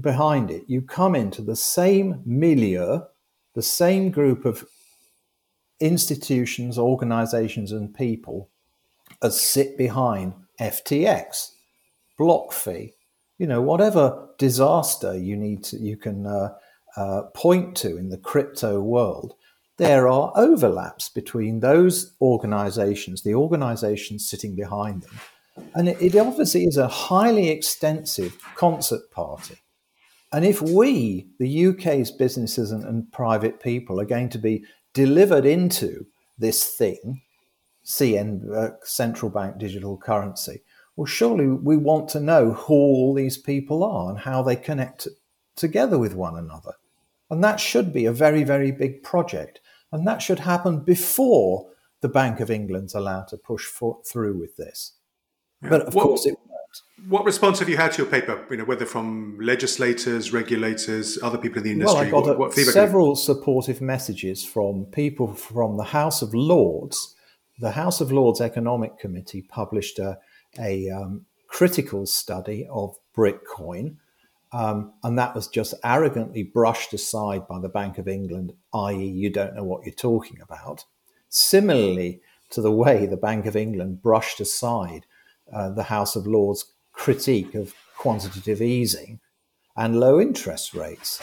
behind 0.00 0.52
it 0.52 0.62
you 0.68 0.82
come 0.82 1.16
into 1.16 1.42
the 1.42 1.56
same 1.56 2.22
milieu, 2.24 3.00
the 3.56 3.62
same 3.62 4.12
group 4.12 4.44
of 4.44 4.64
institutions, 5.80 6.78
organizations, 6.78 7.72
and 7.72 7.94
people 7.94 8.50
as 9.22 9.40
sit 9.40 9.76
behind 9.76 10.34
FTX, 10.60 11.52
BlockFi, 12.18 12.92
you 13.38 13.46
know, 13.46 13.62
whatever 13.62 14.28
disaster 14.38 15.16
you 15.16 15.36
need 15.36 15.64
to, 15.64 15.78
you 15.78 15.96
can 15.96 16.26
uh, 16.26 16.50
uh, 16.96 17.22
point 17.34 17.76
to 17.78 17.96
in 17.96 18.10
the 18.10 18.18
crypto 18.18 18.80
world, 18.80 19.34
there 19.78 20.08
are 20.08 20.32
overlaps 20.36 21.08
between 21.08 21.60
those 21.60 22.14
organizations, 22.20 23.22
the 23.22 23.34
organizations 23.34 24.28
sitting 24.28 24.54
behind 24.54 25.02
them. 25.02 25.18
And 25.74 25.88
it, 25.88 26.02
it 26.02 26.16
obviously 26.16 26.64
is 26.64 26.76
a 26.76 26.88
highly 26.88 27.48
extensive 27.48 28.36
concert 28.56 29.10
party. 29.10 29.56
And 30.32 30.44
if 30.44 30.60
we, 30.60 31.28
the 31.38 31.66
UK's 31.68 32.10
businesses 32.10 32.70
and, 32.70 32.84
and 32.84 33.10
private 33.10 33.60
people, 33.60 34.00
are 34.00 34.04
going 34.04 34.28
to 34.28 34.38
be 34.38 34.64
delivered 34.92 35.46
into 35.46 36.06
this 36.38 36.64
thing, 36.64 37.22
CN, 37.84 38.54
uh, 38.54 38.70
central 38.82 39.30
bank 39.30 39.58
digital 39.58 39.96
currency, 39.96 40.62
well, 40.96 41.06
surely 41.06 41.46
we 41.46 41.76
want 41.76 42.08
to 42.10 42.20
know 42.20 42.52
who 42.52 42.74
all 42.74 43.14
these 43.14 43.38
people 43.38 43.82
are 43.82 44.10
and 44.10 44.18
how 44.18 44.42
they 44.42 44.56
connect 44.56 45.08
together 45.56 45.98
with 45.98 46.14
one 46.14 46.36
another. 46.36 46.72
And 47.30 47.42
that 47.44 47.60
should 47.60 47.92
be 47.92 48.06
a 48.06 48.12
very, 48.12 48.44
very 48.44 48.72
big 48.72 49.02
project. 49.02 49.60
And 49.92 50.06
that 50.06 50.20
should 50.20 50.40
happen 50.40 50.80
before 50.80 51.70
the 52.00 52.08
Bank 52.08 52.40
of 52.40 52.50
England's 52.50 52.94
allowed 52.94 53.28
to 53.28 53.36
push 53.36 53.66
for, 53.66 54.00
through 54.04 54.38
with 54.38 54.56
this. 54.56 54.94
Yeah. 55.62 55.70
But 55.70 55.82
of 55.82 55.94
what, 55.94 56.04
course, 56.04 56.26
it 56.26 56.36
what 57.08 57.24
response 57.24 57.58
have 57.58 57.68
you 57.68 57.76
had 57.76 57.92
to 57.92 58.02
your 58.02 58.10
paper? 58.10 58.44
You 58.50 58.58
know, 58.58 58.64
whether 58.64 58.86
from 58.86 59.38
legislators, 59.40 60.32
regulators, 60.32 61.18
other 61.22 61.38
people 61.38 61.58
in 61.58 61.64
the 61.64 61.70
industry. 61.72 61.94
Well, 61.94 62.06
I 62.06 62.10
got 62.10 62.38
what, 62.38 62.38
what 62.38 62.54
several 62.54 63.16
supportive 63.16 63.80
messages 63.80 64.44
from 64.44 64.84
people 64.86 65.34
from 65.34 65.76
the 65.76 65.84
House 65.84 66.22
of 66.22 66.34
Lords. 66.34 67.14
The 67.58 67.72
House 67.72 68.00
of 68.00 68.12
Lords 68.12 68.40
Economic 68.40 68.98
Committee 68.98 69.42
published 69.42 69.98
a, 69.98 70.18
a 70.58 70.88
um, 70.90 71.26
critical 71.46 72.06
study 72.06 72.66
of 72.70 72.96
Britcoin, 73.16 73.96
um, 74.52 74.92
and 75.02 75.18
that 75.18 75.34
was 75.34 75.48
just 75.48 75.74
arrogantly 75.84 76.42
brushed 76.42 76.94
aside 76.94 77.46
by 77.48 77.58
the 77.60 77.68
Bank 77.68 77.98
of 77.98 78.08
England, 78.08 78.52
i.e., 78.72 79.04
you 79.04 79.30
don't 79.30 79.54
know 79.54 79.64
what 79.64 79.84
you're 79.84 79.94
talking 79.94 80.40
about. 80.40 80.84
Similarly 81.28 82.20
to 82.50 82.60
the 82.60 82.72
way 82.72 83.06
the 83.06 83.16
Bank 83.16 83.46
of 83.46 83.56
England 83.56 84.02
brushed 84.02 84.40
aside 84.40 85.06
uh, 85.52 85.70
the 85.70 85.84
House 85.84 86.16
of 86.16 86.26
Lords 86.26 86.64
critique 86.92 87.54
of 87.54 87.74
quantitative 87.96 88.62
easing 88.62 89.20
and 89.76 90.00
low 90.00 90.20
interest 90.20 90.74
rates. 90.74 91.20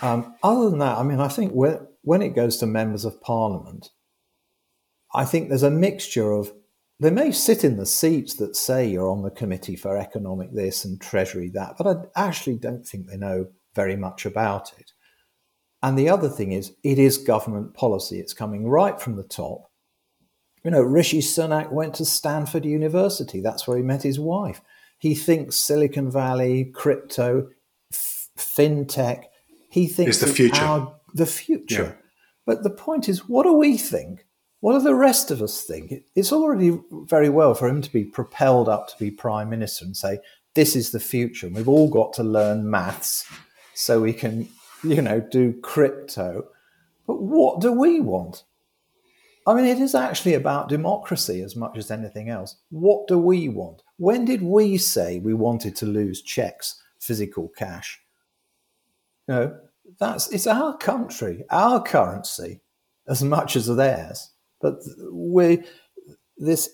Um, 0.00 0.34
other 0.42 0.70
than 0.70 0.78
that, 0.80 0.98
I 0.98 1.02
mean, 1.02 1.20
I 1.20 1.28
think 1.28 1.52
when, 1.52 1.86
when 2.02 2.22
it 2.22 2.34
goes 2.34 2.56
to 2.58 2.66
members 2.66 3.04
of 3.04 3.20
parliament, 3.20 3.90
I 5.14 5.24
think 5.24 5.48
there's 5.48 5.62
a 5.62 5.70
mixture 5.70 6.32
of 6.32 6.52
they 6.98 7.10
may 7.10 7.32
sit 7.32 7.64
in 7.64 7.78
the 7.78 7.86
seats 7.86 8.34
that 8.34 8.54
say 8.54 8.86
you're 8.86 9.10
on 9.10 9.22
the 9.22 9.30
committee 9.30 9.74
for 9.74 9.96
economic 9.96 10.52
this 10.52 10.84
and 10.84 11.00
treasury 11.00 11.50
that, 11.54 11.74
but 11.76 12.10
I 12.14 12.28
actually 12.28 12.58
don't 12.58 12.86
think 12.86 13.06
they 13.06 13.16
know 13.16 13.46
very 13.74 13.96
much 13.96 14.24
about 14.24 14.72
it. 14.78 14.92
And 15.82 15.98
the 15.98 16.08
other 16.08 16.28
thing 16.28 16.52
is, 16.52 16.72
it 16.84 17.00
is 17.00 17.18
government 17.18 17.74
policy. 17.74 18.20
It's 18.20 18.34
coming 18.34 18.68
right 18.68 19.00
from 19.00 19.16
the 19.16 19.24
top. 19.24 19.71
You 20.64 20.70
know, 20.70 20.82
Rishi 20.82 21.20
Sunak 21.20 21.72
went 21.72 21.94
to 21.96 22.04
Stanford 22.04 22.64
University. 22.64 23.40
That's 23.40 23.66
where 23.66 23.76
he 23.76 23.82
met 23.82 24.02
his 24.02 24.20
wife. 24.20 24.60
He 24.98 25.14
thinks 25.14 25.56
Silicon 25.56 26.10
Valley, 26.10 26.66
crypto, 26.66 27.48
f- 27.92 28.28
fintech, 28.38 29.24
he 29.68 29.86
thinks 29.86 30.18
the 30.18 30.26
future. 30.26 30.62
Our, 30.62 30.94
the 31.14 31.26
future. 31.26 31.82
Yeah. 31.82 32.06
But 32.44 32.62
the 32.62 32.70
point 32.70 33.08
is, 33.08 33.26
what 33.26 33.44
do 33.44 33.54
we 33.54 33.78
think? 33.78 34.26
What 34.60 34.74
do 34.74 34.84
the 34.84 34.94
rest 34.94 35.30
of 35.30 35.40
us 35.40 35.62
think? 35.62 35.92
It's 36.14 36.32
already 36.32 36.78
very 36.90 37.28
well 37.28 37.54
for 37.54 37.68
him 37.68 37.80
to 37.80 37.90
be 37.90 38.04
propelled 38.04 38.68
up 38.68 38.88
to 38.88 38.98
be 38.98 39.10
prime 39.10 39.48
minister 39.48 39.84
and 39.84 39.96
say, 39.96 40.18
this 40.54 40.76
is 40.76 40.90
the 40.90 41.00
future. 41.00 41.46
And 41.46 41.56
we've 41.56 41.68
all 41.68 41.88
got 41.88 42.12
to 42.14 42.22
learn 42.22 42.70
maths 42.70 43.26
so 43.74 44.02
we 44.02 44.12
can, 44.12 44.48
you 44.84 45.00
know, 45.00 45.20
do 45.20 45.54
crypto. 45.62 46.44
But 47.06 47.22
what 47.22 47.60
do 47.60 47.72
we 47.72 47.98
want? 47.98 48.44
I 49.46 49.54
mean, 49.54 49.64
it 49.64 49.78
is 49.78 49.94
actually 49.94 50.34
about 50.34 50.68
democracy 50.68 51.42
as 51.42 51.56
much 51.56 51.76
as 51.76 51.90
anything 51.90 52.28
else. 52.28 52.56
What 52.70 53.08
do 53.08 53.18
we 53.18 53.48
want? 53.48 53.82
When 53.96 54.24
did 54.24 54.42
we 54.42 54.78
say 54.78 55.18
we 55.18 55.34
wanted 55.34 55.74
to 55.76 55.86
lose 55.86 56.22
checks, 56.22 56.80
physical 57.00 57.48
cash? 57.56 58.00
You 59.28 59.34
know, 59.34 59.58
that's 59.98 60.30
it's 60.32 60.46
our 60.46 60.76
country, 60.76 61.44
our 61.50 61.82
currency, 61.82 62.60
as 63.08 63.22
much 63.22 63.56
as 63.56 63.66
theirs. 63.66 64.30
But 64.60 64.76
we 65.10 65.64
this 66.36 66.70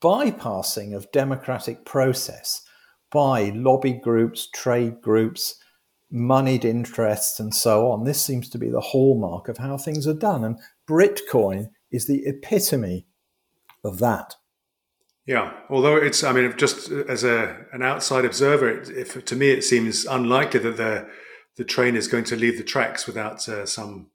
bypassing 0.00 0.96
of 0.96 1.10
democratic 1.12 1.84
process 1.84 2.62
by 3.10 3.50
lobby 3.54 3.92
groups, 3.92 4.48
trade 4.52 5.00
groups, 5.00 5.56
moneyed 6.10 6.64
interests, 6.64 7.38
and 7.38 7.54
so 7.54 7.90
on. 7.90 8.04
This 8.04 8.20
seems 8.20 8.48
to 8.50 8.58
be 8.58 8.70
the 8.70 8.80
hallmark 8.80 9.48
of 9.48 9.58
how 9.58 9.76
things 9.76 10.06
are 10.06 10.14
done. 10.14 10.44
And 10.44 10.58
Britcoin 10.88 11.68
is 11.94 12.06
the 12.06 12.26
epitome 12.26 13.06
of 13.84 13.98
that. 13.98 14.34
Yeah, 15.26 15.52
although 15.70 15.96
it's, 15.96 16.22
I 16.22 16.32
mean, 16.32 16.52
just 16.56 16.90
as 16.90 17.24
a 17.24 17.64
an 17.72 17.82
outside 17.82 18.24
observer, 18.24 18.82
if 18.82 19.24
to 19.24 19.36
me 19.36 19.50
it 19.50 19.64
seems 19.64 20.04
unlikely 20.04 20.60
that 20.60 20.76
the 20.76 21.08
the 21.56 21.64
train 21.64 21.96
is 21.96 22.08
going 22.08 22.24
to 22.24 22.36
leave 22.36 22.58
the 22.58 22.64
tracks 22.64 23.06
without 23.06 23.48
uh, 23.48 23.64
some 23.64 24.08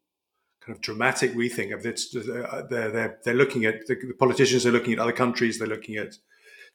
kind 0.62 0.76
of 0.76 0.82
dramatic 0.82 1.34
rethink 1.34 1.74
of 1.74 1.86
it. 1.86 2.02
Uh, 2.15 2.63
they're, 2.70 2.92
they're, 2.92 3.20
they're 3.24 3.34
looking 3.34 3.65
at 3.65 3.88
the, 3.88 3.96
the, 3.96 4.13
politicians 4.13 4.65
are 4.65 4.72
looking 4.72 4.94
at 4.94 5.00
other 5.00 5.13
countries. 5.13 5.58
They're 5.58 5.68
looking 5.68 5.96
at 5.96 6.15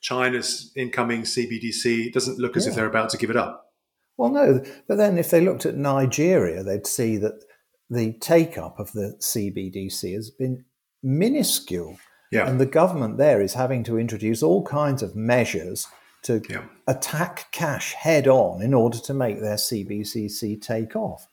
China's 0.01 0.73
incoming 0.75 1.23
CBDC. 1.23 2.07
It 2.07 2.15
doesn't 2.15 2.39
look 2.39 2.57
as 2.57 2.65
yeah. 2.65 2.71
if 2.71 2.77
they're 2.77 2.87
about 2.87 3.11
to 3.11 3.19
give 3.19 3.31
it 3.31 3.37
up. 3.37 3.73
Well, 4.17 4.31
no, 4.31 4.65
but 4.89 4.97
then 4.97 5.19
if 5.19 5.31
they 5.31 5.41
looked 5.41 5.67
at 5.67 5.77
Nigeria, 5.77 6.63
they'd 6.63 6.87
see 6.87 7.17
that 7.19 7.45
the 7.91 8.15
take 8.21 8.57
up 8.57 8.79
of 8.79 8.93
the 8.93 9.17
CBDC 9.21 10.15
has 10.15 10.31
been 10.31 10.65
minuscule. 11.05 11.99
Yeah. 12.33 12.49
And 12.49 12.61
the 12.61 12.67
government 12.67 13.19
there 13.19 13.41
is 13.41 13.55
having 13.55 13.85
to 13.85 13.99
introduce 13.99 14.43
all 14.43 14.65
kinds 14.65 15.03
of 15.03 15.15
measures 15.15 15.87
to 16.23 16.43
yeah. 16.49 16.65
attack 16.89 17.53
cash 17.53 17.93
head 17.93 18.27
on 18.27 18.63
in 18.63 18.75
order 18.75 18.99
to 18.99 19.15
make 19.15 19.41
their 19.41 19.57
CBDC 19.57 20.61
take 20.61 20.97
off. 20.97 21.29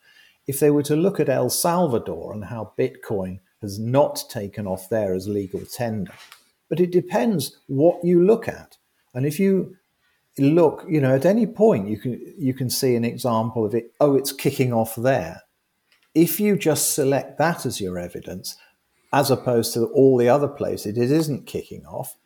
If 0.46 0.60
they 0.60 0.70
were 0.70 0.82
to 0.84 0.96
look 0.96 1.18
at 1.18 1.28
El 1.28 1.50
Salvador 1.50 2.32
and 2.32 2.44
how 2.44 2.72
Bitcoin 2.78 3.40
has 3.62 3.78
not 3.78 4.24
taken 4.28 4.66
off 4.66 4.88
there 4.88 5.14
as 5.14 5.26
legal 5.26 5.62
tender, 5.64 6.12
but 6.68 6.78
it 6.78 6.92
depends 6.92 7.58
what 7.66 8.04
you 8.04 8.24
look 8.24 8.48
at. 8.48 8.76
And 9.14 9.24
if 9.24 9.40
you 9.40 9.76
look, 10.38 10.84
you 10.88 11.00
know, 11.00 11.14
at 11.14 11.26
any 11.26 11.46
point 11.46 11.88
you 11.88 11.98
can 11.98 12.34
you 12.38 12.54
can 12.54 12.70
see 12.70 12.94
an 12.94 13.04
example 13.04 13.64
of 13.64 13.74
it, 13.74 13.92
oh, 14.00 14.16
it's 14.16 14.32
kicking 14.32 14.72
off 14.72 14.94
there. 14.96 15.42
If 16.14 16.40
you 16.40 16.56
just 16.56 16.94
select 16.94 17.38
that 17.38 17.64
as 17.64 17.80
your 17.80 17.98
evidence, 17.98 18.56
as 19.12 19.30
opposed 19.30 19.74
to 19.74 19.86
all 19.86 20.16
the 20.16 20.28
other 20.28 20.48
places 20.48 20.96
it 20.96 21.10
isn't 21.10 21.46
kicking 21.46 21.84
off, 21.86 22.16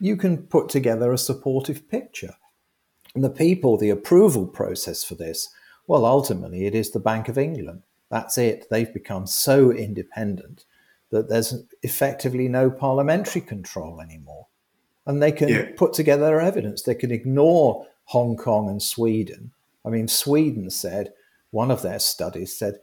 you 0.00 0.16
can 0.16 0.38
put 0.38 0.68
together 0.68 1.12
a 1.12 1.18
supportive 1.18 1.88
picture. 1.88 2.34
And 3.14 3.24
the 3.24 3.30
people, 3.30 3.76
the 3.76 3.90
approval 3.90 4.46
process 4.46 5.04
for 5.04 5.14
this, 5.14 5.48
well, 5.86 6.04
ultimately 6.04 6.66
it 6.66 6.74
is 6.74 6.90
the 6.90 7.00
Bank 7.00 7.28
of 7.28 7.38
England. 7.38 7.82
That's 8.10 8.36
it. 8.38 8.66
They've 8.70 8.92
become 8.92 9.26
so 9.26 9.70
independent 9.70 10.64
that 11.10 11.28
there's 11.28 11.62
effectively 11.82 12.48
no 12.48 12.70
parliamentary 12.70 13.40
control 13.40 14.00
anymore. 14.00 14.48
And 15.06 15.22
they 15.22 15.32
can 15.32 15.48
yeah. 15.48 15.66
put 15.76 15.92
together 15.92 16.24
their 16.24 16.40
evidence. 16.40 16.82
They 16.82 16.94
can 16.94 17.10
ignore 17.10 17.86
Hong 18.06 18.36
Kong 18.36 18.68
and 18.68 18.82
Sweden. 18.82 19.52
I 19.84 19.90
mean, 19.90 20.08
Sweden 20.08 20.70
said, 20.70 21.12
one 21.50 21.70
of 21.70 21.82
their 21.82 21.98
studies 21.98 22.56
said, 22.56 22.80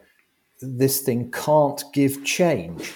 this 0.61 1.01
thing 1.01 1.31
can't 1.31 1.83
give 1.93 2.23
change. 2.23 2.93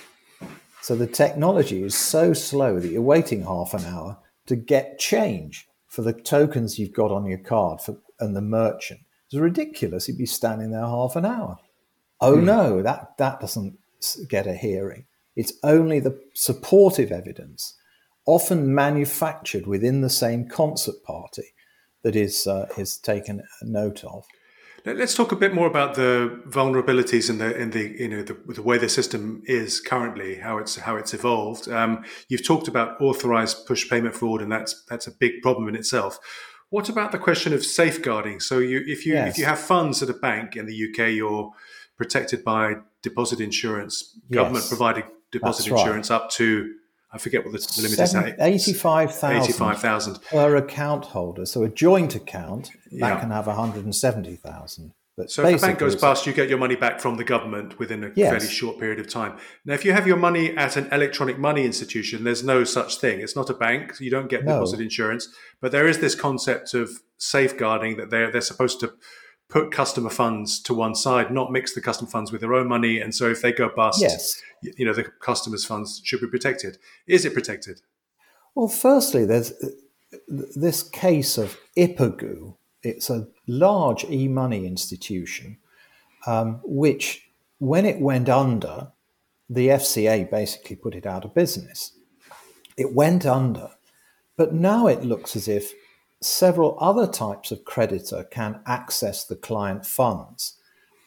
So 0.85 0.95
the 0.95 1.07
technology 1.07 1.81
is 1.81 1.95
so 1.95 2.33
slow 2.33 2.79
that 2.79 2.89
you're 2.89 3.01
waiting 3.01 3.41
half 3.41 3.73
an 3.73 3.85
hour 3.85 4.19
to 4.45 4.55
get 4.55 4.99
change 4.99 5.67
for 5.87 6.03
the 6.03 6.13
tokens 6.13 6.77
you've 6.77 6.93
got 6.93 7.11
on 7.11 7.25
your 7.25 7.39
card 7.39 7.81
for, 7.81 7.97
and 8.19 8.35
the 8.35 8.41
merchant. 8.41 8.99
It's 9.25 9.33
ridiculous. 9.33 10.07
You'd 10.07 10.19
be 10.19 10.27
standing 10.27 10.69
there 10.69 10.85
half 10.85 11.15
an 11.15 11.25
hour. 11.25 11.57
Oh 12.21 12.35
mm. 12.35 12.43
no, 12.43 12.83
that 12.83 13.17
that 13.17 13.39
doesn't 13.39 13.79
get 14.29 14.45
a 14.45 14.53
hearing. 14.53 15.05
It's 15.35 15.53
only 15.63 15.99
the 15.99 16.21
supportive 16.35 17.11
evidence, 17.11 17.73
often 18.27 18.75
manufactured 18.75 19.65
within 19.65 20.01
the 20.01 20.09
same 20.11 20.47
concert 20.47 21.01
party, 21.03 21.55
that 22.03 22.15
is 22.15 22.45
uh, 22.45 22.67
is 22.77 22.99
taken 22.99 23.41
note 23.63 24.03
of. 24.03 24.23
Let's 24.85 25.15
talk 25.15 25.31
a 25.31 25.35
bit 25.35 25.53
more 25.53 25.65
about 25.65 25.95
the 25.95 26.41
vulnerabilities 26.47 27.27
in 27.29 27.39
the 27.39 27.57
in 27.59 27.71
the 27.71 27.95
you 27.99 28.07
know 28.07 28.21
the, 28.21 28.37
the 28.47 28.61
way 28.61 28.77
the 28.77 28.87
system 28.87 29.41
is 29.45 29.79
currently, 29.79 30.35
how 30.35 30.59
it's 30.59 30.75
how 30.75 30.95
it's 30.95 31.13
evolved. 31.13 31.67
Um, 31.67 32.05
you've 32.29 32.45
talked 32.45 32.67
about 32.67 33.01
authorized 33.01 33.65
push 33.65 33.89
payment 33.89 34.13
fraud, 34.13 34.43
and 34.43 34.51
that's 34.51 34.83
that's 34.87 35.07
a 35.07 35.11
big 35.11 35.41
problem 35.41 35.67
in 35.67 35.75
itself. 35.75 36.19
What 36.69 36.87
about 36.87 37.11
the 37.11 37.17
question 37.17 37.51
of 37.53 37.65
safeguarding? 37.65 38.39
So, 38.39 38.59
you 38.59 38.83
if 38.85 39.07
you 39.07 39.13
yes. 39.13 39.33
if 39.33 39.37
you 39.39 39.45
have 39.45 39.59
funds 39.59 40.03
at 40.03 40.09
a 40.09 40.13
bank 40.13 40.55
in 40.55 40.67
the 40.67 40.89
UK, 40.89 41.13
you're 41.13 41.51
protected 41.97 42.43
by 42.43 42.75
deposit 43.01 43.39
insurance, 43.39 44.19
government 44.31 44.65
yes. 44.65 44.69
provided 44.69 45.05
deposit 45.31 45.69
that's 45.69 45.81
insurance 45.81 46.09
right. 46.11 46.17
up 46.17 46.29
to 46.31 46.73
I 47.15 47.17
forget 47.17 47.45
what 47.45 47.53
the, 47.53 47.59
the 47.59 47.81
limit 47.81 48.09
Seven, 48.09 48.33
is. 48.33 48.35
Eighty-five 48.39 49.15
thousand. 49.15 49.41
Eighty-five 49.41 49.79
thousand 49.79 50.21
per 50.23 50.57
account 50.57 51.05
holder. 51.05 51.45
So 51.45 51.63
a 51.63 51.69
joint 51.69 52.13
account 52.13 52.71
that 52.91 52.97
yeah. 52.97 53.19
can 53.19 53.31
have 53.31 53.47
one 53.47 53.55
hundred 53.55 53.85
and 53.85 53.95
seventy 53.95 54.35
thousand. 54.35 54.93
But 55.17 55.31
so 55.31 55.45
if 55.45 55.61
the 55.61 55.67
bank 55.67 55.79
goes 55.79 55.95
bust, 55.95 56.27
you 56.27 56.33
get 56.33 56.49
your 56.49 56.57
money 56.57 56.75
back 56.75 56.99
from 56.99 57.15
the 57.15 57.23
government 57.23 57.79
within 57.79 58.03
a 58.03 58.11
yes. 58.15 58.31
fairly 58.31 58.47
short 58.49 58.79
period 58.79 58.99
of 58.99 59.07
time. 59.07 59.37
Now, 59.63 59.73
if 59.73 59.85
you 59.85 59.93
have 59.93 60.05
your 60.05 60.17
money 60.17 60.55
at 60.57 60.75
an 60.75 60.89
electronic 60.91 61.39
money 61.39 61.63
institution, 61.63 62.25
there's 62.25 62.43
no 62.43 62.65
such 62.65 62.97
thing. 62.97 63.21
It's 63.21 63.33
not 63.33 63.49
a 63.49 63.53
bank, 63.53 63.95
so 63.95 64.03
you 64.03 64.11
don't 64.11 64.27
get 64.29 64.43
no. 64.43 64.55
deposit 64.55 64.81
insurance. 64.81 65.29
But 65.61 65.71
there 65.71 65.87
is 65.87 65.99
this 65.99 66.15
concept 66.15 66.73
of 66.73 66.89
safeguarding 67.17 67.95
that 67.95 68.09
they're 68.09 68.29
they're 68.29 68.41
supposed 68.41 68.81
to 68.81 68.91
put 69.49 69.71
customer 69.71 70.09
funds 70.09 70.59
to 70.63 70.73
one 70.73 70.95
side, 70.95 71.31
not 71.31 71.51
mix 71.51 71.73
the 71.73 71.81
customer 71.81 72.09
funds 72.09 72.31
with 72.31 72.41
their 72.41 72.53
own 72.53 72.67
money. 72.67 72.99
And 72.99 73.13
so 73.13 73.29
if 73.29 73.41
they 73.41 73.51
go 73.51 73.69
bust, 73.75 74.01
yes. 74.01 74.41
you 74.61 74.85
know, 74.85 74.93
the 74.93 75.03
customer's 75.03 75.65
funds 75.65 76.01
should 76.03 76.21
be 76.21 76.27
protected. 76.27 76.77
Is 77.07 77.25
it 77.25 77.33
protected? 77.33 77.81
Well, 78.55 78.67
firstly, 78.67 79.25
there's 79.25 79.53
this 80.27 80.81
case 80.81 81.37
of 81.37 81.57
Ipagoo. 81.77 82.55
It's 82.83 83.09
a 83.09 83.27
large 83.47 84.03
e-money 84.05 84.65
institution, 84.65 85.57
um, 86.25 86.61
which 86.63 87.29
when 87.59 87.85
it 87.85 87.99
went 87.99 88.29
under, 88.29 88.91
the 89.49 89.67
FCA 89.67 90.29
basically 90.29 90.75
put 90.75 90.95
it 90.95 91.05
out 91.05 91.25
of 91.25 91.33
business. 91.33 91.91
It 92.77 92.93
went 92.93 93.25
under, 93.25 93.71
but 94.37 94.53
now 94.53 94.87
it 94.87 95.03
looks 95.03 95.35
as 95.35 95.47
if 95.47 95.73
several 96.25 96.77
other 96.79 97.07
types 97.07 97.51
of 97.51 97.65
creditor 97.65 98.23
can 98.23 98.61
access 98.65 99.23
the 99.23 99.35
client 99.35 99.85
funds. 99.85 100.57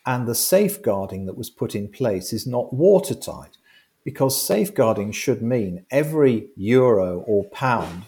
And 0.07 0.27
the 0.27 0.35
safeguarding 0.35 1.27
that 1.27 1.37
was 1.37 1.51
put 1.51 1.75
in 1.75 1.89
place 1.89 2.33
is 2.33 2.47
not 2.47 2.73
watertight 2.73 3.59
because 4.05 4.41
safeguarding 4.41 5.13
should 5.13 5.43
mean 5.43 5.85
every 5.91 6.49
euro 6.57 7.21
or 7.27 7.45
pound 7.51 8.05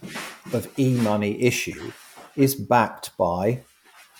of 0.52 0.66
e 0.78 0.94
money 0.94 1.42
issue 1.42 1.92
is 2.36 2.54
backed 2.54 3.16
by 3.18 3.62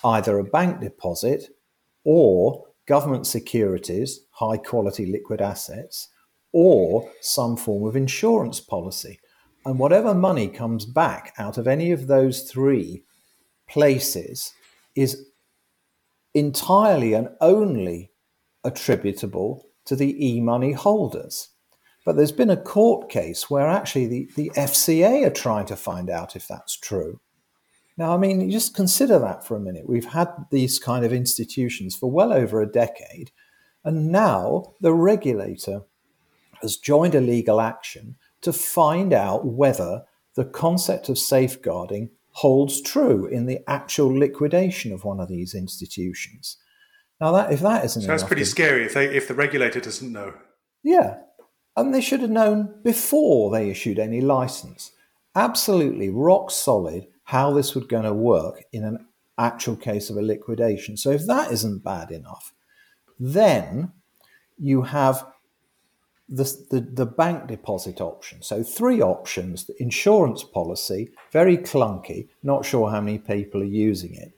either 0.05 0.38
a 0.38 0.44
bank 0.44 0.81
deposit 0.81 1.57
or 2.05 2.66
government 2.87 3.26
securities, 3.26 4.20
high 4.33 4.57
quality 4.57 5.07
liquid 5.07 5.40
assets, 5.40 6.09
or 6.53 7.11
some 7.20 7.57
form 7.57 7.87
of 7.87 7.96
insurance 7.96 8.61
policy. 8.61 9.20
And 9.64 9.79
whatever 9.79 10.14
money 10.14 10.49
comes 10.49 10.87
back 10.87 11.35
out 11.38 11.59
of 11.59 11.68
any 11.68 11.92
of 11.92 12.07
those 12.07 12.42
three 12.42 13.05
places 13.68 14.55
is 14.94 15.27
entirely 16.35 17.12
and 17.12 17.29
only 17.40 18.11
attributable 18.64 19.66
to 19.85 19.96
the 19.96 20.27
e 20.27 20.40
money 20.40 20.73
holders. 20.73 21.49
But 22.05 22.16
there's 22.16 22.33
been 22.33 22.51
a 22.51 22.57
court 22.57 23.11
case 23.11 23.51
where 23.51 23.68
actually 23.68 24.07
the, 24.07 24.29
the 24.37 24.51
FCA 24.57 25.27
are 25.27 25.31
trying 25.31 25.66
to 25.66 25.77
find 25.77 26.09
out 26.09 26.35
if 26.37 26.49
that's 26.49 26.77
true. 26.77 27.20
Now, 27.96 28.14
I 28.14 28.16
mean, 28.16 28.51
just 28.51 28.75
consider 28.75 29.18
that 29.18 29.46
for 29.46 29.57
a 29.57 29.61
minute. 29.61 29.87
We've 29.87 30.07
had 30.07 30.29
these 30.51 30.79
kind 30.79 31.05
of 31.05 31.12
institutions 31.12 31.94
for 31.94 32.11
well 32.11 32.33
over 32.33 32.62
a 32.62 32.70
decade, 32.70 33.31
and 33.85 34.11
now 34.11 34.75
the 34.81 34.94
regulator 34.94 35.83
has 36.62 36.79
joined 36.79 37.14
a 37.14 37.20
legal 37.20 37.61
action 37.61 38.16
to 38.42 38.53
find 38.53 39.12
out 39.12 39.46
whether 39.46 40.05
the 40.35 40.44
concept 40.44 41.09
of 41.09 41.18
safeguarding 41.18 42.11
holds 42.33 42.81
true 42.81 43.26
in 43.26 43.46
the 43.46 43.59
actual 43.68 44.09
liquidation 44.09 44.92
of 44.92 45.05
one 45.05 45.20
of 45.20 45.29
these 45.29 45.55
institutions. 45.55 46.57
Now, 47.20 47.33
that 47.33 47.53
if 47.53 47.61
that 47.61 47.85
isn't, 47.85 48.03
so 48.03 48.09
that's 48.09 48.24
pretty 48.24 48.44
scary. 48.44 48.85
If 48.85 48.94
they 48.94 49.07
if 49.07 49.29
the 49.29 49.35
regulator 49.35 49.81
doesn't 49.81 50.11
know, 50.11 50.35
yeah, 50.83 51.18
and 51.76 51.94
they 51.94 52.00
should 52.00 52.20
have 52.20 52.31
known 52.31 52.81
before 52.83 53.50
they 53.50 53.68
issued 53.68 53.98
any 53.98 54.20
license. 54.20 54.92
Absolutely 55.35 56.09
rock 56.09 56.50
solid 56.50 57.07
how 57.24 57.53
this 57.53 57.74
would 57.74 57.88
going 57.88 58.05
to 58.05 58.12
work 58.12 58.64
in 58.72 58.85
an 58.85 59.07
actual 59.38 59.76
case 59.76 60.11
of 60.11 60.16
a 60.16 60.22
liquidation. 60.22 60.96
So 60.96 61.11
if 61.11 61.26
that 61.26 61.53
isn't 61.53 61.85
bad 61.85 62.11
enough, 62.11 62.53
then 63.18 63.92
you 64.59 64.83
have 64.83 65.26
the, 66.30 66.44
the, 66.70 66.80
the, 66.80 67.06
bank 67.06 67.48
deposit 67.48 68.00
option. 68.00 68.40
So, 68.40 68.62
three 68.62 69.02
options 69.02 69.64
the 69.64 69.80
insurance 69.82 70.44
policy, 70.44 71.10
very 71.32 71.58
clunky, 71.58 72.28
not 72.44 72.64
sure 72.64 72.88
how 72.88 73.00
many 73.00 73.18
people 73.18 73.60
are 73.62 73.64
using 73.64 74.14
it. 74.14 74.32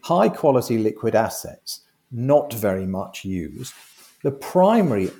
High 0.00 0.30
quality 0.30 0.78
liquid 0.78 1.14
assets, 1.14 1.82
not 2.10 2.52
very 2.54 2.86
much 2.86 3.24
used. 3.24 3.74
The 4.22 4.30
primary 4.30 5.10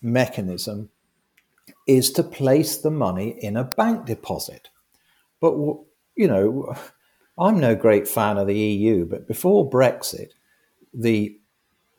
mechanism 0.00 0.90
is 1.86 2.10
to 2.12 2.24
place 2.24 2.78
the 2.78 2.90
money 2.90 3.36
in 3.40 3.56
a 3.56 3.64
bank 3.64 4.04
deposit. 4.04 4.68
But, 5.40 5.52
you 6.16 6.26
know, 6.26 6.74
I'm 7.38 7.60
no 7.60 7.76
great 7.76 8.08
fan 8.08 8.36
of 8.36 8.48
the 8.48 8.58
EU, 8.58 9.06
but 9.06 9.28
before 9.28 9.70
Brexit, 9.70 10.30
the 10.92 11.38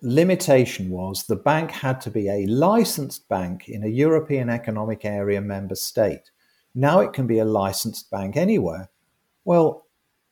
limitation 0.04 0.90
was 0.90 1.24
the 1.24 1.36
bank 1.36 1.72
had 1.72 2.02
to 2.02 2.12
be 2.12 2.28
a 2.30 2.46
licensed 2.46 3.28
bank 3.30 3.70
in 3.70 3.84
a 3.84 3.88
European 3.88 4.50
Economic 4.50 5.06
Area 5.06 5.42
member 5.42 5.76
state. 5.76 6.30
Now 6.76 7.00
it 7.00 7.14
can 7.14 7.26
be 7.26 7.40
a 7.40 7.46
licensed 7.46 8.12
bank 8.12 8.36
anywhere. 8.36 8.90
Well, 9.46 9.86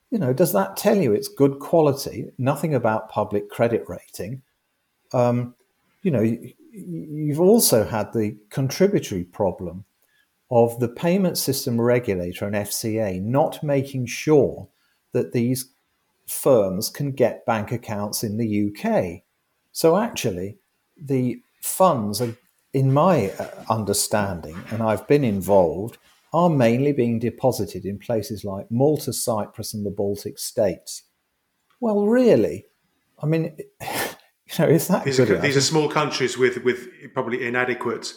you 0.09 0.19
know, 0.19 0.33
does 0.33 0.51
that 0.53 0.75
tell 0.75 0.97
you 0.97 1.13
it's 1.13 1.29
good 1.29 1.59
quality? 1.59 2.31
Nothing 2.37 2.75
about 2.75 3.09
public 3.09 3.49
credit 3.49 3.85
rating. 3.87 4.41
Um, 5.13 5.55
you 6.03 6.11
know, 6.11 6.37
you've 6.71 7.39
also 7.39 7.85
had 7.85 8.11
the 8.11 8.35
contributory 8.49 9.23
problem 9.23 9.85
of 10.49 10.77
the 10.81 10.89
payment 10.89 11.37
system 11.37 11.79
regulator 11.79 12.45
and 12.45 12.55
FCA 12.55 13.21
not 13.21 13.63
making 13.63 14.05
sure 14.05 14.67
that 15.13 15.31
these 15.31 15.71
firms 16.27 16.89
can 16.89 17.11
get 17.11 17.45
bank 17.45 17.71
accounts 17.71 18.21
in 18.23 18.37
the 18.37 18.67
UK. 18.67 19.23
So 19.71 19.97
actually, 19.97 20.57
the 20.97 21.41
funds 21.61 22.21
are, 22.21 22.35
in 22.73 22.93
my 22.93 23.31
uh, 23.31 23.49
understanding, 23.69 24.57
and 24.69 24.81
I've 24.81 25.07
been 25.07 25.23
involved, 25.23 25.97
are 26.33 26.49
mainly 26.49 26.93
being 26.93 27.19
deposited 27.19 27.85
in 27.85 27.99
places 27.99 28.43
like 28.43 28.71
Malta, 28.71 29.11
Cyprus, 29.11 29.73
and 29.73 29.85
the 29.85 29.91
Baltic 29.91 30.39
states. 30.39 31.03
Well, 31.79 32.05
really, 32.05 32.65
I 33.21 33.25
mean, 33.25 33.55
you 33.81 33.87
know, 34.59 34.67
is 34.67 34.87
that 34.87 35.03
these, 35.03 35.19
are, 35.19 35.25
these 35.25 35.57
are 35.57 35.61
small 35.61 35.89
countries 35.89 36.37
with 36.37 36.63
with 36.63 36.87
probably 37.13 37.45
inadequate 37.45 38.13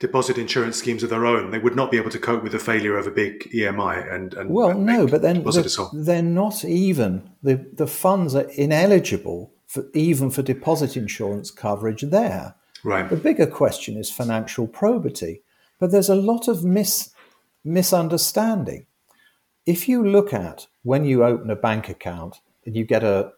deposit 0.00 0.38
insurance 0.38 0.76
schemes 0.76 1.02
of 1.02 1.10
their 1.10 1.26
own. 1.26 1.50
They 1.50 1.58
would 1.58 1.74
not 1.74 1.90
be 1.90 1.96
able 1.96 2.10
to 2.10 2.18
cope 2.18 2.42
with 2.42 2.52
the 2.52 2.58
failure 2.58 2.96
of 2.96 3.06
a 3.06 3.10
big 3.10 3.50
EMI. 3.50 4.14
And, 4.14 4.32
and 4.34 4.50
well, 4.50 4.70
and 4.70 4.86
no, 4.86 5.08
but 5.08 5.22
then 5.22 5.42
the, 5.42 5.88
they're 5.92 6.22
not 6.22 6.64
even 6.64 7.30
the 7.42 7.66
the 7.72 7.86
funds 7.86 8.34
are 8.34 8.48
ineligible 8.50 9.52
for, 9.68 9.84
even 9.94 10.30
for 10.30 10.42
deposit 10.42 10.96
insurance 10.96 11.50
coverage 11.52 12.02
there. 12.02 12.56
Right. 12.82 13.08
The 13.08 13.16
bigger 13.16 13.46
question 13.46 13.96
is 13.96 14.10
financial 14.10 14.66
probity, 14.66 15.42
but 15.78 15.92
there's 15.92 16.08
a 16.08 16.14
lot 16.14 16.48
of 16.48 16.64
mis, 16.64 17.10
misunderstanding. 17.64 18.86
If 19.66 19.88
you 19.88 20.04
look 20.04 20.32
at 20.32 20.66
when 20.82 21.04
you 21.04 21.22
open 21.22 21.50
a 21.50 21.56
bank 21.56 21.88
account 21.88 22.40
and 22.64 22.74
you 22.74 22.84
get 22.84 23.04
a, 23.04 23.32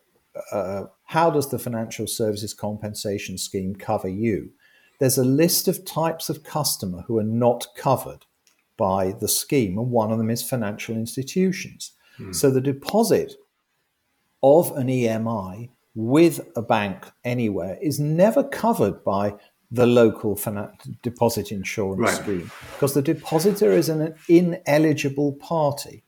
a 0.53 0.85
how 1.05 1.31
does 1.31 1.51
the 1.51 1.59
financial 1.59 2.07
services 2.07 2.55
compensation 2.55 3.37
scheme 3.37 3.75
cover 3.75 4.09
you? 4.09 4.53
There's 5.01 5.19
a 5.19 5.25
list 5.25 5.67
of 5.67 5.85
types 5.85 6.29
of 6.29 6.45
customer 6.45 7.03
who 7.09 7.19
are 7.19 7.25
not 7.25 7.67
covered 7.77 8.27
by 8.77 9.13
the 9.13 9.29
scheme, 9.29 9.77
and 9.77 9.91
one 9.91 10.13
of 10.13 10.19
them 10.19 10.31
is 10.31 10.43
financial 10.43 10.95
institutions. 10.95 11.93
Hmm. 12.17 12.33
So 12.33 12.51
the 12.51 12.61
deposit 12.61 13.35
of 14.43 14.77
an 14.77 14.87
EMI 14.87 15.71
with 15.95 16.41
a 16.57 16.63
bank 16.63 17.11
anywhere 17.25 17.79
is 17.81 17.99
never 17.99 18.45
covered 18.45 19.03
by 19.05 19.35
the 19.71 19.87
local 19.87 20.39
deposit 21.03 21.53
insurance 21.53 22.01
right. 22.01 22.23
scheme 22.23 22.51
because 22.75 22.95
the 22.95 23.03
depositor 23.03 23.71
is 23.71 23.89
an 23.89 24.15
ineligible 24.29 25.35
party. 25.35 26.03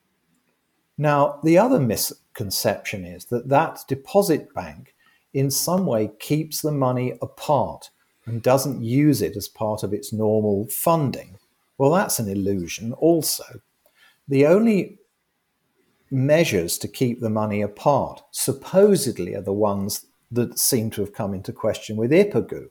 Now, 0.98 1.38
the 1.44 1.58
other 1.58 1.78
misconception 1.78 3.04
is 3.04 3.26
that 3.26 3.48
that 3.48 3.80
deposit 3.88 4.52
bank 4.52 4.94
in 5.32 5.50
some 5.50 5.86
way 5.86 6.10
keeps 6.18 6.60
the 6.60 6.72
money 6.72 7.14
apart 7.22 7.90
and 8.26 8.42
doesn't 8.42 8.82
use 8.82 9.22
it 9.22 9.36
as 9.36 9.48
part 9.48 9.82
of 9.82 9.92
its 9.92 10.12
normal 10.12 10.66
funding. 10.68 11.38
Well, 11.78 11.92
that's 11.92 12.18
an 12.18 12.28
illusion 12.28 12.92
also. 12.92 13.44
The 14.28 14.46
only 14.46 14.98
measures 16.12 16.78
to 16.78 16.88
keep 16.88 17.20
the 17.20 17.30
money 17.30 17.62
apart 17.62 18.22
supposedly 18.30 19.34
are 19.34 19.42
the 19.42 19.52
ones 19.52 20.06
that 20.30 20.58
seem 20.58 20.90
to 20.90 21.00
have 21.00 21.12
come 21.12 21.34
into 21.34 21.52
question 21.52 21.96
with 21.96 22.10
Ipagoo. 22.10 22.68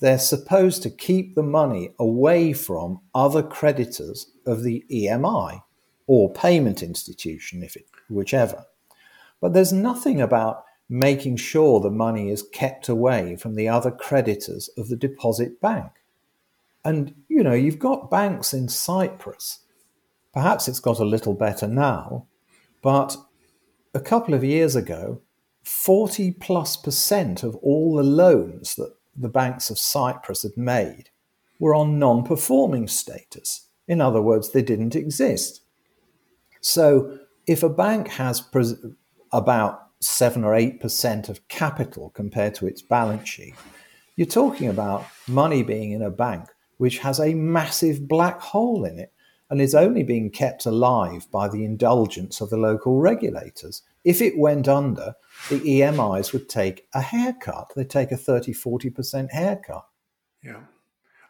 They're 0.00 0.18
supposed 0.18 0.82
to 0.82 0.90
keep 0.90 1.34
the 1.34 1.42
money 1.42 1.90
away 1.98 2.52
from 2.52 3.00
other 3.14 3.42
creditors 3.42 4.30
of 4.46 4.62
the 4.62 4.84
EMI 4.90 5.62
or 6.06 6.32
payment 6.32 6.82
institution, 6.82 7.62
if 7.62 7.76
it, 7.76 7.86
whichever. 8.08 8.64
But 9.40 9.52
there's 9.52 9.72
nothing 9.72 10.20
about 10.20 10.64
making 10.88 11.36
sure 11.36 11.80
the 11.80 11.90
money 11.90 12.30
is 12.30 12.42
kept 12.42 12.88
away 12.88 13.36
from 13.36 13.54
the 13.54 13.68
other 13.68 13.90
creditors 13.90 14.68
of 14.76 14.88
the 14.88 14.96
deposit 14.96 15.60
bank. 15.60 15.92
And, 16.84 17.14
you 17.28 17.44
know, 17.44 17.52
you've 17.52 17.78
got 17.78 18.10
banks 18.10 18.52
in 18.52 18.68
Cyprus. 18.68 19.60
Perhaps 20.32 20.66
it's 20.66 20.80
got 20.80 20.98
a 20.98 21.04
little 21.04 21.34
better 21.34 21.68
now, 21.68 22.26
but 22.82 23.16
a 23.94 24.00
couple 24.00 24.34
of 24.34 24.44
years 24.44 24.76
ago, 24.76 25.20
40 25.64 26.32
plus 26.32 26.76
percent 26.76 27.42
of 27.42 27.54
all 27.56 27.96
the 27.96 28.02
loans 28.02 28.74
that 28.76 28.94
the 29.16 29.28
banks 29.28 29.70
of 29.70 29.78
Cyprus 29.78 30.42
had 30.42 30.56
made 30.56 31.10
were 31.58 31.74
on 31.74 31.98
non 31.98 32.22
performing 32.22 32.88
status. 32.88 33.68
In 33.86 34.00
other 34.00 34.22
words, 34.22 34.50
they 34.50 34.62
didn't 34.62 34.96
exist. 34.96 35.62
So 36.60 37.18
if 37.46 37.62
a 37.62 37.68
bank 37.68 38.08
has 38.08 38.40
pres- 38.40 38.82
about 39.32 39.88
7 40.00 40.44
or 40.44 40.52
8% 40.52 41.28
of 41.28 41.46
capital 41.48 42.10
compared 42.10 42.54
to 42.56 42.66
its 42.66 42.82
balance 42.82 43.28
sheet, 43.28 43.54
you're 44.16 44.26
talking 44.26 44.68
about 44.68 45.06
money 45.28 45.62
being 45.62 45.92
in 45.92 46.02
a 46.02 46.10
bank 46.10 46.48
which 46.78 46.98
has 46.98 47.20
a 47.20 47.34
massive 47.34 48.08
black 48.08 48.40
hole 48.40 48.84
in 48.84 48.98
it 48.98 49.12
and 49.50 49.60
is 49.60 49.74
only 49.74 50.04
being 50.04 50.30
kept 50.30 50.64
alive 50.64 51.26
by 51.32 51.48
the 51.48 51.64
indulgence 51.64 52.40
of 52.40 52.50
the 52.50 52.56
local 52.56 53.00
regulators. 53.00 53.82
If 54.04 54.22
it 54.22 54.38
went 54.38 54.68
under, 54.68 55.14
the 55.50 55.60
EMIs 55.60 56.32
would 56.32 56.48
take 56.48 56.86
a 56.94 57.00
haircut. 57.00 57.72
They 57.74 57.84
take 57.84 58.12
a 58.12 58.16
30, 58.16 58.54
40% 58.54 59.32
haircut. 59.32 59.86
Yeah. 60.42 60.60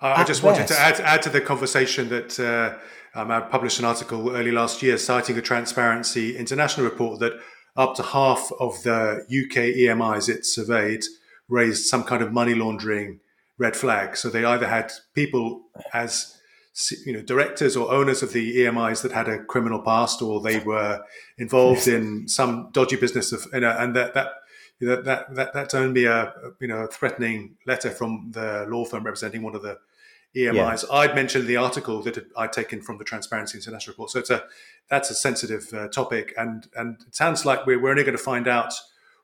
Uh, 0.02 0.14
I 0.16 0.24
just 0.24 0.42
best. 0.42 0.44
wanted 0.44 0.68
to 0.68 0.78
add, 0.78 1.00
add 1.00 1.22
to 1.22 1.30
the 1.30 1.40
conversation 1.40 2.08
that 2.10 2.38
uh, 2.38 2.78
um, 3.18 3.30
I 3.30 3.40
published 3.40 3.78
an 3.78 3.86
article 3.86 4.30
early 4.30 4.52
last 4.52 4.82
year 4.82 4.98
citing 4.98 5.36
a 5.36 5.42
Transparency 5.42 6.36
International 6.36 6.86
report 6.86 7.20
that 7.20 7.32
up 7.76 7.94
to 7.96 8.02
half 8.02 8.50
of 8.60 8.82
the 8.82 9.24
UK 9.28 9.76
EMIs 9.76 10.28
it 10.28 10.44
surveyed 10.44 11.04
raised 11.48 11.86
some 11.86 12.04
kind 12.04 12.22
of 12.22 12.32
money 12.32 12.54
laundering 12.54 13.20
red 13.58 13.76
flag. 13.76 14.16
So 14.16 14.28
they 14.28 14.44
either 14.44 14.68
had 14.68 14.92
people 15.14 15.62
as 15.92 16.39
you 17.04 17.12
know 17.12 17.22
directors 17.22 17.76
or 17.76 17.90
owners 17.92 18.22
of 18.22 18.32
the 18.32 18.58
EMIs 18.58 19.02
that 19.02 19.12
had 19.12 19.28
a 19.28 19.42
criminal 19.44 19.82
past, 19.82 20.22
or 20.22 20.40
they 20.40 20.60
were 20.60 21.04
involved 21.38 21.88
in 21.88 22.28
some 22.28 22.70
dodgy 22.72 22.96
business 22.96 23.32
of 23.32 23.46
you 23.52 23.60
know, 23.60 23.76
and 23.78 23.94
that 23.96 24.14
that 24.14 24.28
that 24.80 25.04
that, 25.04 25.34
that 25.34 25.52
that's 25.52 25.74
only 25.74 26.04
a 26.04 26.32
you 26.60 26.68
know 26.68 26.78
a 26.78 26.86
threatening 26.86 27.56
letter 27.66 27.90
from 27.90 28.30
the 28.32 28.66
law 28.68 28.84
firm 28.84 29.04
representing 29.04 29.42
one 29.42 29.54
of 29.54 29.62
the 29.62 29.78
EMIs. 30.36 30.84
Yeah. 30.88 30.96
I'd 30.96 31.14
mentioned 31.14 31.46
the 31.46 31.56
article 31.56 32.02
that 32.02 32.24
I'd 32.36 32.52
taken 32.52 32.80
from 32.82 32.98
the 32.98 33.04
Transparency 33.04 33.58
International 33.58 33.92
report. 33.92 34.10
So 34.10 34.20
it's 34.20 34.30
a 34.30 34.44
that's 34.88 35.10
a 35.10 35.14
sensitive 35.14 35.72
uh, 35.74 35.88
topic, 35.88 36.32
and 36.36 36.68
and 36.76 37.00
it 37.06 37.14
sounds 37.14 37.44
like 37.44 37.66
we're, 37.66 37.80
we're 37.80 37.90
only 37.90 38.04
going 38.04 38.16
to 38.16 38.22
find 38.22 38.46
out 38.46 38.72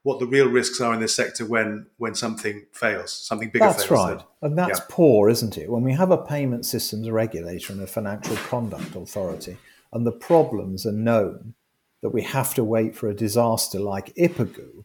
what 0.07 0.21
the 0.21 0.27
real 0.27 0.49
risks 0.49 0.81
are 0.81 0.95
in 0.95 1.01
this 1.01 1.16
sector 1.16 1.45
when 1.45 1.85
when 1.97 2.14
something 2.14 2.64
fails, 2.73 3.12
something 3.12 3.51
bigger 3.51 3.64
that's 3.64 3.87
fails. 3.87 4.07
right. 4.09 4.21
And 4.40 4.57
that's 4.57 4.79
yeah. 4.79 4.85
poor, 4.88 5.29
isn't 5.29 5.59
it? 5.59 5.69
When 5.69 5.83
we 5.83 5.95
have 5.95 6.12
a 6.12 6.16
payment 6.16 6.64
systems 6.64 7.11
regulator 7.11 7.73
and 7.73 7.83
a 7.83 7.88
financial 7.88 8.37
conduct 8.37 8.95
authority, 8.95 9.57
and 9.92 10.07
the 10.07 10.12
problems 10.12 10.87
are 10.87 10.92
known, 10.92 11.55
that 12.03 12.11
we 12.11 12.23
have 12.23 12.55
to 12.55 12.62
wait 12.62 12.95
for 12.95 13.09
a 13.09 13.16
disaster 13.16 13.81
like 13.81 14.14
Ipagoo 14.14 14.85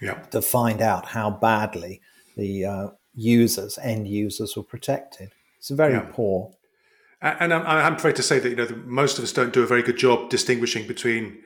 yeah. 0.00 0.20
to 0.30 0.40
find 0.40 0.80
out 0.80 1.06
how 1.06 1.28
badly 1.28 2.00
the 2.36 2.64
uh, 2.64 2.88
users, 3.16 3.80
end 3.82 4.06
users, 4.06 4.56
were 4.56 4.62
protected. 4.62 5.32
It's 5.58 5.70
very 5.70 5.94
yeah. 5.94 6.06
poor. 6.12 6.52
And 7.20 7.52
I'm, 7.52 7.66
I'm 7.66 7.94
afraid 7.96 8.14
to 8.14 8.22
say 8.22 8.38
that 8.38 8.48
you 8.48 8.54
know 8.54 8.68
most 8.84 9.18
of 9.18 9.24
us 9.24 9.32
don't 9.32 9.52
do 9.52 9.64
a 9.64 9.66
very 9.66 9.82
good 9.82 9.98
job 9.98 10.30
distinguishing 10.30 10.86
between 10.86 11.42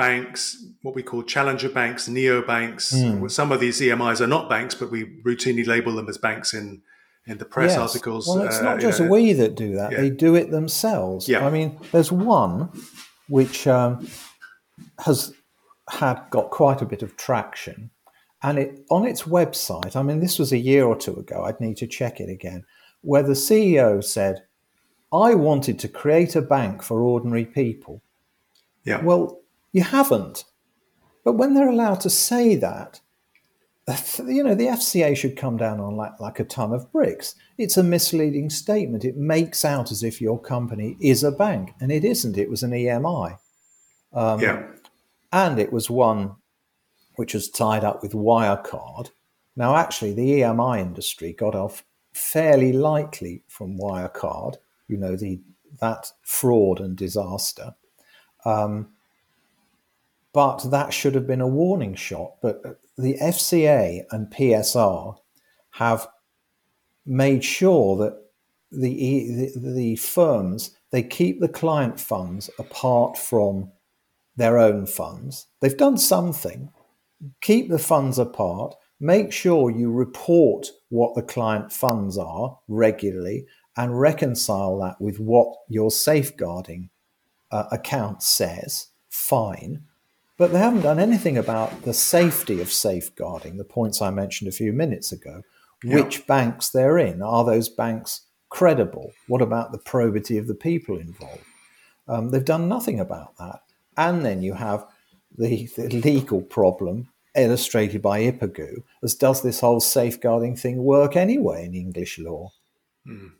banks, 0.00 0.64
what 0.80 0.94
we 0.94 1.02
call 1.02 1.22
challenger 1.22 1.68
banks, 1.68 2.08
neo 2.08 2.40
banks. 2.40 2.94
Mm. 2.94 3.30
Some 3.30 3.52
of 3.52 3.60
these 3.60 3.78
EMIs 3.82 4.22
are 4.22 4.26
not 4.26 4.48
banks, 4.48 4.74
but 4.74 4.90
we 4.90 5.04
routinely 5.26 5.66
label 5.66 5.94
them 5.94 6.08
as 6.08 6.16
banks 6.16 6.54
in 6.54 6.80
in 7.26 7.36
the 7.36 7.44
press 7.44 7.72
yes. 7.72 7.78
articles. 7.78 8.26
Well, 8.26 8.42
it's 8.46 8.60
uh, 8.60 8.62
not 8.62 8.80
just 8.80 9.00
know. 9.00 9.08
we 9.08 9.34
that 9.34 9.54
do 9.54 9.76
that; 9.76 9.92
yeah. 9.92 10.00
they 10.00 10.08
do 10.08 10.34
it 10.36 10.50
themselves. 10.50 11.28
Yeah. 11.28 11.46
I 11.46 11.50
mean, 11.50 11.78
there's 11.92 12.10
one 12.10 12.70
which 13.28 13.66
um, 13.66 14.08
has 15.00 15.34
had 15.90 16.18
got 16.30 16.48
quite 16.48 16.80
a 16.80 16.86
bit 16.86 17.02
of 17.02 17.18
traction, 17.18 17.90
and 18.42 18.58
it 18.58 18.86
on 18.90 19.06
its 19.06 19.24
website. 19.24 19.96
I 19.96 20.02
mean, 20.02 20.20
this 20.20 20.38
was 20.38 20.50
a 20.50 20.58
year 20.58 20.86
or 20.86 20.96
two 20.96 21.16
ago. 21.16 21.44
I'd 21.44 21.60
need 21.60 21.76
to 21.76 21.86
check 21.86 22.20
it 22.20 22.30
again, 22.30 22.64
where 23.02 23.22
the 23.22 23.34
CEO 23.34 24.02
said, 24.02 24.44
"I 25.12 25.34
wanted 25.34 25.78
to 25.80 25.88
create 25.88 26.34
a 26.36 26.42
bank 26.42 26.82
for 26.82 27.02
ordinary 27.02 27.44
people." 27.44 28.00
Yeah. 28.82 29.04
Well, 29.04 29.40
you 29.72 29.82
haven't. 29.82 30.44
But 31.24 31.34
when 31.34 31.54
they're 31.54 31.68
allowed 31.68 32.00
to 32.00 32.10
say 32.10 32.56
that, 32.56 33.00
you 34.26 34.44
know, 34.44 34.54
the 34.54 34.66
FCA 34.66 35.16
should 35.16 35.36
come 35.36 35.56
down 35.56 35.80
on 35.80 35.96
like, 35.96 36.18
like 36.20 36.38
a 36.40 36.44
ton 36.44 36.72
of 36.72 36.90
bricks. 36.92 37.34
It's 37.58 37.76
a 37.76 37.82
misleading 37.82 38.50
statement. 38.50 39.04
It 39.04 39.16
makes 39.16 39.64
out 39.64 39.90
as 39.90 40.02
if 40.02 40.20
your 40.20 40.40
company 40.40 40.96
is 41.00 41.24
a 41.24 41.32
bank, 41.32 41.72
and 41.80 41.90
it 41.90 42.04
isn't. 42.04 42.38
It 42.38 42.48
was 42.48 42.62
an 42.62 42.70
EMI. 42.70 43.38
Um, 44.12 44.40
yeah. 44.40 44.66
And 45.32 45.58
it 45.58 45.72
was 45.72 45.90
one 45.90 46.36
which 47.16 47.34
was 47.34 47.50
tied 47.50 47.84
up 47.84 48.02
with 48.02 48.12
Wirecard. 48.12 49.10
Now, 49.56 49.76
actually, 49.76 50.14
the 50.14 50.40
EMI 50.40 50.80
industry 50.80 51.32
got 51.32 51.54
off 51.54 51.84
fairly 52.14 52.72
lightly 52.72 53.42
from 53.46 53.78
Wirecard, 53.78 54.56
you 54.88 54.96
know, 54.96 55.16
the 55.16 55.40
that 55.80 56.10
fraud 56.22 56.80
and 56.80 56.96
disaster. 56.96 57.74
Um, 58.44 58.88
but 60.32 60.70
that 60.70 60.92
should 60.92 61.14
have 61.14 61.26
been 61.26 61.40
a 61.40 61.48
warning 61.48 61.94
shot. 61.94 62.34
But 62.40 62.62
the 62.96 63.16
FCA 63.20 64.04
and 64.10 64.32
PSR 64.32 65.16
have 65.72 66.08
made 67.06 67.44
sure 67.44 67.96
that 67.96 68.22
the, 68.70 69.52
the, 69.54 69.70
the 69.72 69.96
firms 69.96 70.76
they 70.90 71.02
keep 71.02 71.40
the 71.40 71.48
client 71.48 72.00
funds 72.00 72.50
apart 72.58 73.16
from 73.16 73.70
their 74.36 74.58
own 74.58 74.86
funds. 74.86 75.46
They've 75.60 75.76
done 75.76 75.98
something. 75.98 76.70
Keep 77.40 77.68
the 77.68 77.78
funds 77.78 78.18
apart. 78.18 78.74
Make 78.98 79.32
sure 79.32 79.70
you 79.70 79.90
report 79.90 80.68
what 80.88 81.14
the 81.14 81.22
client 81.22 81.72
funds 81.72 82.18
are 82.18 82.58
regularly 82.68 83.46
and 83.76 84.00
reconcile 84.00 84.78
that 84.80 85.00
with 85.00 85.18
what 85.18 85.54
your 85.68 85.90
safeguarding 85.90 86.90
uh, 87.50 87.64
account 87.70 88.22
says. 88.22 88.88
Fine. 89.08 89.84
But 90.40 90.52
they 90.52 90.58
haven't 90.58 90.80
done 90.80 90.98
anything 90.98 91.36
about 91.36 91.82
the 91.82 91.92
safety 91.92 92.62
of 92.62 92.72
safeguarding, 92.72 93.58
the 93.58 93.62
points 93.62 94.00
I 94.00 94.08
mentioned 94.08 94.48
a 94.48 94.52
few 94.52 94.72
minutes 94.72 95.12
ago. 95.12 95.42
Which 95.84 96.26
banks 96.26 96.70
they're 96.70 96.96
in. 96.96 97.20
Are 97.20 97.44
those 97.44 97.68
banks 97.68 98.22
credible? 98.48 99.12
What 99.28 99.42
about 99.42 99.70
the 99.70 99.76
probity 99.76 100.38
of 100.38 100.46
the 100.46 100.54
people 100.54 100.96
involved? 100.96 101.44
Um, 102.08 102.30
they've 102.30 102.42
done 102.42 102.70
nothing 102.70 103.00
about 103.00 103.36
that. 103.36 103.60
And 103.98 104.24
then 104.24 104.40
you 104.40 104.54
have 104.54 104.86
the, 105.36 105.66
the 105.76 105.90
legal 105.90 106.40
problem 106.40 107.10
illustrated 107.34 108.00
by 108.00 108.22
Ipagoo 108.22 108.82
as 109.02 109.14
does 109.14 109.42
this 109.42 109.60
whole 109.60 109.80
safeguarding 109.80 110.56
thing 110.56 110.82
work 110.82 111.16
anyway 111.16 111.66
in 111.66 111.74
English 111.74 112.18
law? 112.18 112.50
Mm. 113.06 113.32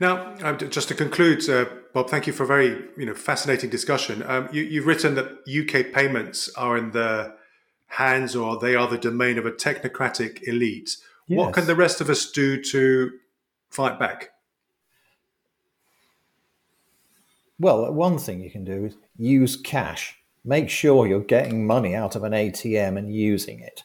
Now, 0.00 0.34
um, 0.42 0.58
just 0.58 0.88
to 0.88 0.94
conclude, 0.94 1.48
uh, 1.48 1.66
Bob, 1.94 2.10
thank 2.10 2.26
you 2.26 2.32
for 2.32 2.42
a 2.44 2.46
very 2.46 2.88
you 2.96 3.06
know 3.06 3.14
fascinating 3.14 3.70
discussion. 3.70 4.22
Um, 4.26 4.48
you, 4.52 4.80
have 4.80 4.86
written 4.86 5.14
that 5.14 5.26
UK 5.48 5.92
payments 5.92 6.50
are 6.56 6.76
in 6.76 6.90
the 6.90 7.34
hands 7.86 8.34
or 8.34 8.58
they 8.58 8.74
are 8.74 8.88
the 8.88 8.98
domain 8.98 9.38
of 9.38 9.46
a 9.46 9.52
technocratic 9.52 10.42
elite. 10.48 10.96
Yes. 11.28 11.38
What 11.38 11.54
can 11.54 11.66
the 11.66 11.76
rest 11.76 12.00
of 12.00 12.08
us 12.08 12.30
do 12.30 12.62
to 12.62 13.12
fight 13.70 13.98
back? 13.98 14.30
Well, 17.58 17.92
one 17.92 18.18
thing 18.18 18.42
you 18.42 18.50
can 18.50 18.64
do 18.64 18.86
is 18.86 18.96
use 19.16 19.56
cash. 19.56 20.16
Make 20.44 20.68
sure 20.68 21.06
you're 21.06 21.20
getting 21.20 21.66
money 21.66 21.94
out 21.94 22.16
of 22.16 22.24
an 22.24 22.32
ATM 22.32 22.98
and 22.98 23.14
using 23.14 23.60
it, 23.60 23.84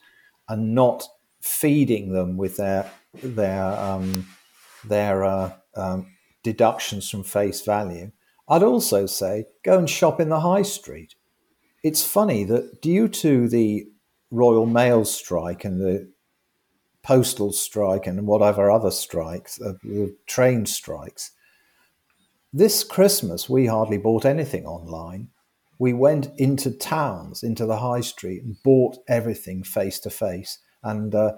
and 0.49 0.73
not 0.73 1.07
feeding 1.41 2.11
them 2.11 2.37
with 2.37 2.57
their 2.57 2.89
their 3.21 3.63
um, 3.63 4.27
their 4.83 5.23
uh, 5.23 5.51
um, 5.77 6.07
deductions 6.43 7.09
from 7.09 7.23
face 7.23 7.61
value. 7.61 8.11
I'd 8.49 8.63
also 8.63 9.05
say 9.05 9.45
go 9.63 9.77
and 9.77 9.89
shop 9.89 10.19
in 10.19 10.29
the 10.29 10.39
high 10.39 10.61
street. 10.61 11.15
It's 11.83 12.03
funny 12.03 12.43
that 12.45 12.81
due 12.81 13.07
to 13.09 13.47
the 13.47 13.87
Royal 14.31 14.65
Mail 14.65 15.05
strike 15.05 15.63
and 15.63 15.79
the 15.79 16.11
postal 17.03 17.53
strike 17.53 18.07
and 18.07 18.27
whatever 18.27 18.69
other 18.69 18.91
strikes, 18.91 19.61
uh, 19.61 19.73
train 20.25 20.65
strikes. 20.65 21.31
This 22.51 22.83
Christmas, 22.83 23.49
we 23.49 23.65
hardly 23.65 23.97
bought 23.97 24.25
anything 24.25 24.65
online. 24.65 25.29
We 25.79 25.93
went 25.93 26.29
into 26.37 26.71
towns, 26.71 27.43
into 27.43 27.65
the 27.65 27.77
high 27.77 28.01
street, 28.01 28.43
and 28.43 28.57
bought 28.63 28.97
everything 29.07 29.63
face 29.63 29.99
to 29.99 30.09
face. 30.09 30.59
And 30.83 31.13
uh, 31.13 31.33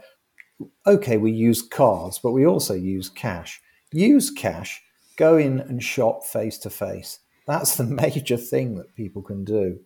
okay, 0.87 1.17
we 1.17 1.31
used 1.31 1.71
cards, 1.71 2.19
but 2.19 2.31
we 2.31 2.45
also 2.45 2.73
used 2.73 3.15
cash. 3.15 3.61
Use 3.91 4.29
cash, 4.29 4.81
go 5.17 5.37
in 5.37 5.59
and 5.59 5.83
shop 5.83 6.23
face 6.23 6.57
to 6.59 6.69
face. 6.69 7.19
That's 7.47 7.75
the 7.75 7.83
major 8.01 8.37
thing 8.37 8.75
that 8.75 8.95
people 8.95 9.21
can 9.21 9.43
do. 9.43 9.79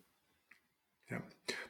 Yeah. 1.10 1.20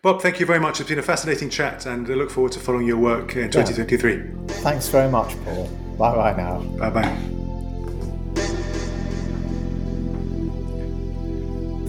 Bob, 0.02 0.22
thank 0.22 0.40
you 0.40 0.46
very 0.46 0.60
much. 0.60 0.80
It's 0.80 0.90
been 0.90 1.00
a 1.00 1.04
fascinating 1.04 1.50
chat, 1.50 1.86
and 1.86 2.10
I 2.10 2.14
look 2.14 2.32
forward 2.32 2.52
to 2.54 2.60
following 2.60 2.88
your 2.88 2.98
work 2.98 3.36
in 3.36 3.52
2023. 3.52 4.16
Yeah. 4.16 4.24
Thanks 4.62 4.88
very 4.88 5.12
much, 5.12 5.36
Paul. 5.44 5.68
Bye 5.98 6.16
bye 6.16 6.36
now. 6.36 6.60
Bye 6.78 6.90
bye. 6.90 7.34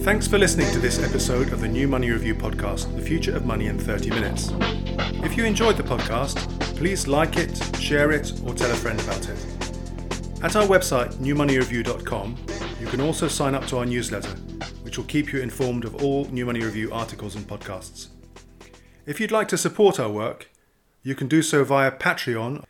Thanks 0.03 0.27
for 0.27 0.37
listening 0.37 0.71
to 0.71 0.77
this 0.77 1.01
episode 1.01 1.51
of 1.51 1.61
the 1.61 1.67
New 1.67 1.87
Money 1.87 2.11
Review 2.11 2.35
podcast, 2.35 2.95
The 2.95 3.01
Future 3.01 3.35
of 3.35 3.47
Money 3.47 3.65
in 3.65 3.79
30 3.79 4.11
Minutes. 4.11 4.51
If 5.23 5.35
you 5.35 5.45
enjoyed 5.45 5.77
the 5.77 5.83
podcast, 5.83 6.35
please 6.77 7.07
like 7.07 7.37
it, 7.37 7.59
share 7.79 8.11
it, 8.11 8.31
or 8.45 8.53
tell 8.53 8.69
a 8.69 8.75
friend 8.75 8.99
about 9.01 9.27
it. 9.27 9.64
At 10.41 10.55
our 10.55 10.65
website, 10.65 11.13
newmoneyreview.com, 11.15 12.37
you 12.79 12.87
can 12.87 13.01
also 13.01 13.27
sign 13.27 13.55
up 13.55 13.65
to 13.67 13.77
our 13.77 13.85
newsletter, 13.85 14.35
which 14.83 14.97
will 14.97 15.05
keep 15.05 15.33
you 15.33 15.41
informed 15.41 15.85
of 15.85 16.03
all 16.03 16.25
New 16.25 16.45
Money 16.45 16.61
Review 16.61 16.91
articles 16.91 17.35
and 17.35 17.47
podcasts. 17.47 18.07
If 19.05 19.19
you'd 19.19 19.31
like 19.31 19.47
to 19.49 19.57
support 19.57 19.99
our 19.99 20.11
work, 20.11 20.51
you 21.03 21.15
can 21.15 21.27
do 21.27 21.41
so 21.41 21.63
via 21.63 21.91
Patreon. 21.91 22.63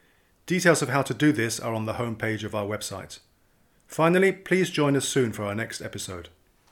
Details 0.46 0.82
of 0.82 0.90
how 0.90 1.02
to 1.02 1.14
do 1.14 1.32
this 1.32 1.60
are 1.60 1.74
on 1.74 1.86
the 1.86 1.94
homepage 1.94 2.44
of 2.44 2.54
our 2.54 2.66
website. 2.66 3.20
Finally, 3.88 4.32
please 4.32 4.70
join 4.70 4.96
us 4.96 5.08
soon 5.08 5.32
for 5.32 5.44
our 5.44 5.56
next 5.56 5.82
episode. 5.82 6.30